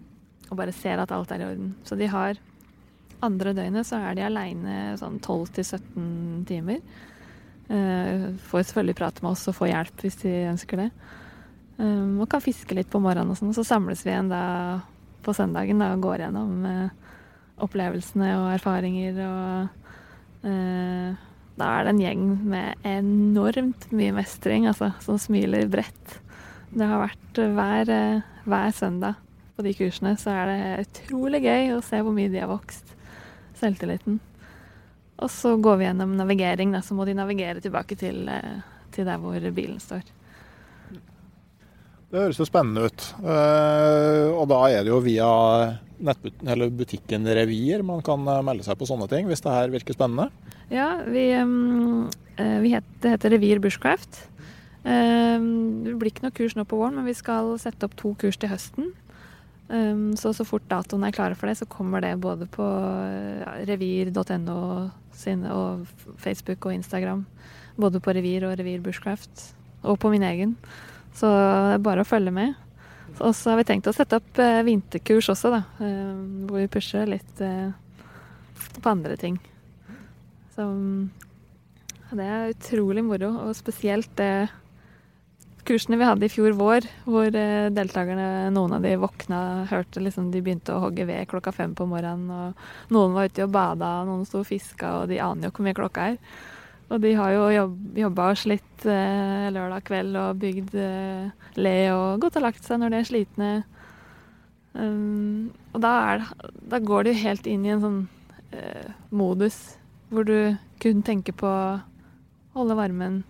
[0.49, 1.73] og, bare ser at alt er i orden.
[1.87, 2.41] Så de har
[3.23, 6.81] Andre døgnet så er de aleine sånn 12-17 timer.
[7.67, 10.89] Eh, får selvfølgelig prate med oss og få hjelp hvis de ønsker det.
[11.75, 13.55] Um, og kan fiske litt på morgenen og sånn.
[13.55, 14.43] Så samles vi igjen da
[15.25, 17.17] på søndagen da, og går gjennom uh,
[17.65, 19.81] opplevelsene og erfaringer og
[20.45, 21.23] uh,
[21.55, 26.17] Da er det en gjeng med enormt mye mestring, altså, som smiler bredt.
[26.75, 27.91] Det har vært hver,
[28.43, 29.21] hver søndag
[29.55, 32.84] på de kursene, så er det utrolig gøy å se hvor mye de har vokst.
[33.59, 34.19] Selvtilliten.
[35.23, 38.25] Og så går vi gjennom navigering, da, så må de navigere tilbake til,
[38.91, 40.03] til der hvor bilen står.
[42.15, 43.05] Det høres jo spennende ut.
[43.19, 45.27] Uh, og da er det jo via
[46.75, 50.27] butikken Revir man kan eh, melde seg på sånne ting, hvis det her virker spennende?
[50.67, 54.25] Ja, vi, um, vi heter, det heter Revir Bushcraft.
[54.85, 58.37] Det blir ikke noe kurs nå på våren, men vi skal sette opp to kurs
[58.37, 58.91] til høsten.
[59.65, 62.65] Um, så så fort datoen er klare for det, så kommer det både på
[63.65, 64.57] revir.no
[65.55, 65.87] og
[66.21, 67.25] Facebook og Instagram.
[67.75, 69.55] Både på Revir og Revir Bushcraft.
[69.83, 70.55] Og på min egen.
[71.15, 72.53] Så det er bare å følge med.
[73.19, 75.61] Og så har vi tenkt å sette opp eh, vinterkurs også, da.
[75.83, 76.15] Eh,
[76.49, 77.69] hvor vi pusher litt eh,
[78.81, 79.37] på andre ting.
[80.55, 80.65] Så
[82.15, 83.31] det er utrolig moro.
[83.47, 84.47] Og spesielt det
[85.65, 89.39] kursene vi hadde i fjor vår, hvor eh, deltakerne, noen av de våkna,
[89.71, 92.29] hørte liksom de begynte å hogge ved klokka fem på morgenen.
[92.29, 95.65] Og noen var ute og bada, noen sto og fiska, og de aner jo hvor
[95.67, 96.19] mye klokka er.
[96.93, 101.77] Og de har jo jobb, jobba og slitt eh, lørdag kveld og bygd eh, le
[101.95, 103.53] og gått og lagt seg når de er slitne.
[104.75, 106.25] Um, og da, er,
[106.67, 107.99] da, går du helt inn i en sånn
[108.51, 109.77] eh, modus
[110.11, 111.77] hvor du kun tenker på å
[112.57, 113.21] holde varmen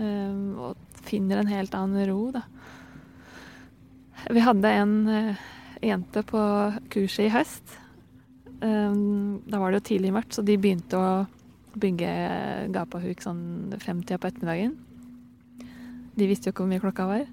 [0.00, 2.44] um, og finner en helt annen ro, da.
[4.32, 5.42] Vi hadde en eh,
[5.84, 6.40] jente på
[6.92, 7.78] kurset i høst.
[8.64, 11.08] Um, da var det jo tidlig mørkt, så de begynte å
[11.76, 12.10] bygge
[12.72, 14.76] gapahuk sånn femtida på ettermiddagen.
[16.14, 17.24] De visste jo ikke hvor mye klokka var.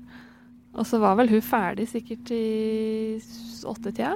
[0.71, 3.19] Og så var vel hun ferdig sikkert i
[3.67, 4.15] åttetida.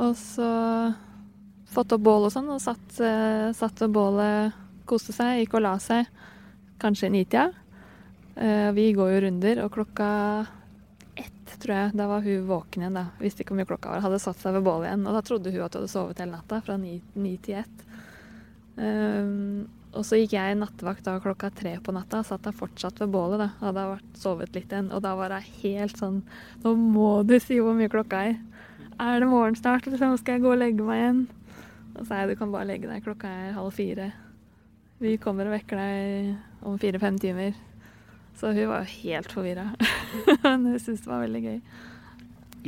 [0.00, 0.50] Og så
[1.70, 4.60] fått opp bål og sånn, og satt, uh, satt ved bålet,
[4.90, 6.06] koste seg, gikk og la seg.
[6.80, 7.50] Kanskje i nitida.
[8.40, 10.10] Uh, vi går jo runder, og klokka
[11.20, 12.96] ett, tror jeg, da var hun våken igjen.
[12.96, 13.08] da.
[13.20, 14.04] Visste ikke hvor mye klokka var.
[14.06, 15.04] Hadde satt seg ved bålet igjen.
[15.08, 17.84] Og da trodde hun at hun hadde sovet hele natta, fra ni, ni til ett.
[18.80, 22.22] Um, og så gikk jeg nattevakt da klokka tre på natta.
[22.26, 23.42] Satt da fortsatt ved bålet.
[23.42, 24.92] da, Hadde vært sovet litt igjen.
[24.94, 26.22] Og da var jeg helt sånn
[26.62, 28.38] Nå må du si hvor mye klokka er.
[29.00, 29.88] Er det morgen snart?
[29.88, 31.22] Liksom, skal jeg gå og legge meg igjen?
[31.96, 33.02] Og sa jeg du kan bare legge deg.
[33.04, 34.12] Klokka er halv fire.
[35.00, 37.56] Vi kommer og vekker deg om fire-fem timer.
[38.40, 39.66] Så hun var jo helt forvirra.
[40.42, 41.56] Men hun syntes det var veldig gøy.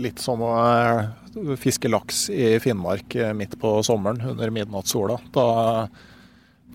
[0.04, 5.16] Litt som å eh, fiske laks i Finnmark eh, midt på sommeren under midnattssola.
[5.32, 5.46] Da,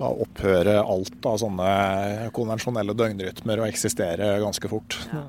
[0.01, 4.97] da opphører alt av sånne konvensjonelle døgnrytmer å eksistere ganske fort.
[5.13, 5.27] Ja.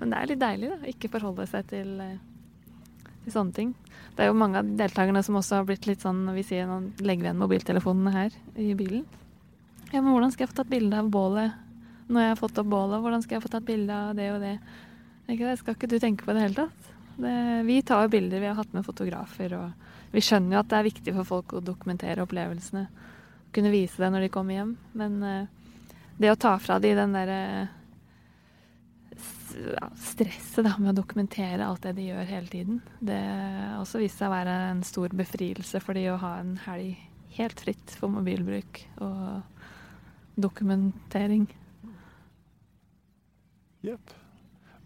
[0.00, 0.78] Men det er litt deilig, da.
[0.90, 3.74] Ikke forholde seg til, eh, til, sånne ting.
[4.16, 6.80] Det er jo mange av deltakerne som også har blitt litt sånn vi sier nå
[7.04, 9.04] legger igjen mobiltelefonene her i bilen.
[9.92, 11.60] Ja, men hvordan skal jeg få tatt bilde av bålet
[12.08, 13.02] når jeg har fått opp bålet?
[13.04, 14.56] Hvordan skal jeg få tatt bilde av det og det?
[15.28, 15.58] Ikke det?
[15.60, 16.90] Skal ikke du tenke på det i det hele tatt?
[17.22, 17.34] Det,
[17.68, 19.56] vi tar jo bilder, vi har hatt med fotografer.
[19.58, 22.86] Og vi skjønner jo at det er viktig for folk å dokumentere opplevelsene.
[23.52, 24.74] Kunne vise det når de kommer hjem.
[24.98, 25.78] Men uh,
[26.18, 27.40] det å ta fra de den derre
[30.00, 34.16] stresset da, med å dokumentere alt det de gjør hele tiden, det har også vist
[34.16, 36.96] seg å være en stor befrielse for de å ha en helg
[37.36, 41.46] helt fritt for mobilbruk og dokumentering.
[43.82, 44.14] Yep.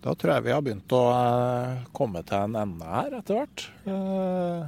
[0.07, 3.64] Da tror jeg vi har begynt å eh, komme til en ende her etter hvert.
[3.90, 4.66] Eh,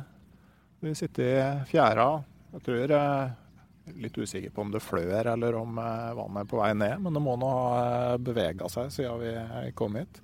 [0.84, 2.08] vi sitter i fjæra.
[2.56, 6.50] Jeg tror jeg er litt usikker på om det flør eller om eh, vannet er
[6.50, 10.20] på vei ned, men det må nå ha bevega seg siden vi kom hit.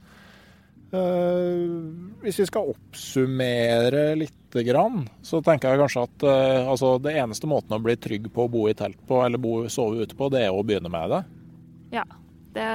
[0.94, 4.55] Hvis vi skal oppsummere litt,
[5.26, 6.24] så tenker jeg kanskje at
[6.70, 9.64] altså, det eneste måten å bli trygg på å bo i telt på, eller bo,
[9.66, 11.18] sove ute på, det er å begynne med det.
[11.97, 12.05] Ja,
[12.55, 12.68] det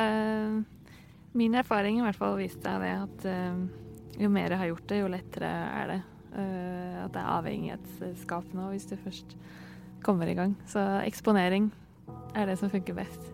[1.37, 3.59] Min erfaring i hvert fall viste det at uh,
[4.19, 5.99] jo mer jeg har gjort det, jo lettere er det.
[6.29, 9.35] Uh, at det er avhengighetsskap nå hvis du først
[10.05, 10.55] kommer i gang.
[10.69, 11.69] Så eksponering
[12.37, 13.29] er det som funker best.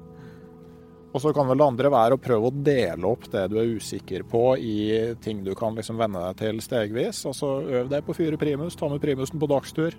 [1.15, 3.71] Og så kan vel det andre være å prøve å dele opp det du er
[3.77, 4.75] usikker på i
[5.23, 7.21] ting du kan liksom venne deg til stegvis.
[7.29, 9.95] Altså øv deg på fyre primus, ta med primusen på dagstur.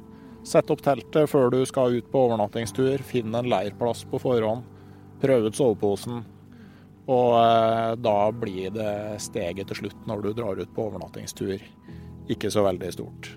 [0.47, 3.01] Sett opp teltet før du skal ut på overnattingstur.
[3.09, 4.69] Finn en leirplass på forhånd.
[5.23, 6.21] Prøv ut soveposen.
[7.07, 11.63] Og eh, da blir det steget til slutt når du drar ut på overnattingstur,
[12.33, 13.31] ikke så veldig stort.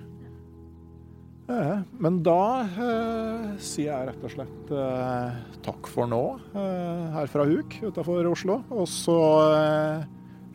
[1.49, 4.71] Eh, men da eh, sier jeg rett og slett
[5.65, 6.23] takk for nå
[6.53, 8.61] her fra Huk utafor Oslo.
[8.73, 9.19] Og så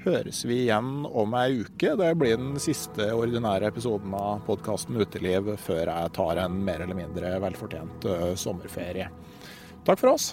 [0.05, 1.95] høres vi igjen om ei uke.
[1.97, 6.99] Det blir den siste ordinære episoden av podkasten Uteliv før jeg tar en mer eller
[6.99, 8.11] mindre velfortjent
[8.41, 9.09] sommerferie.
[9.87, 10.33] Takk for oss.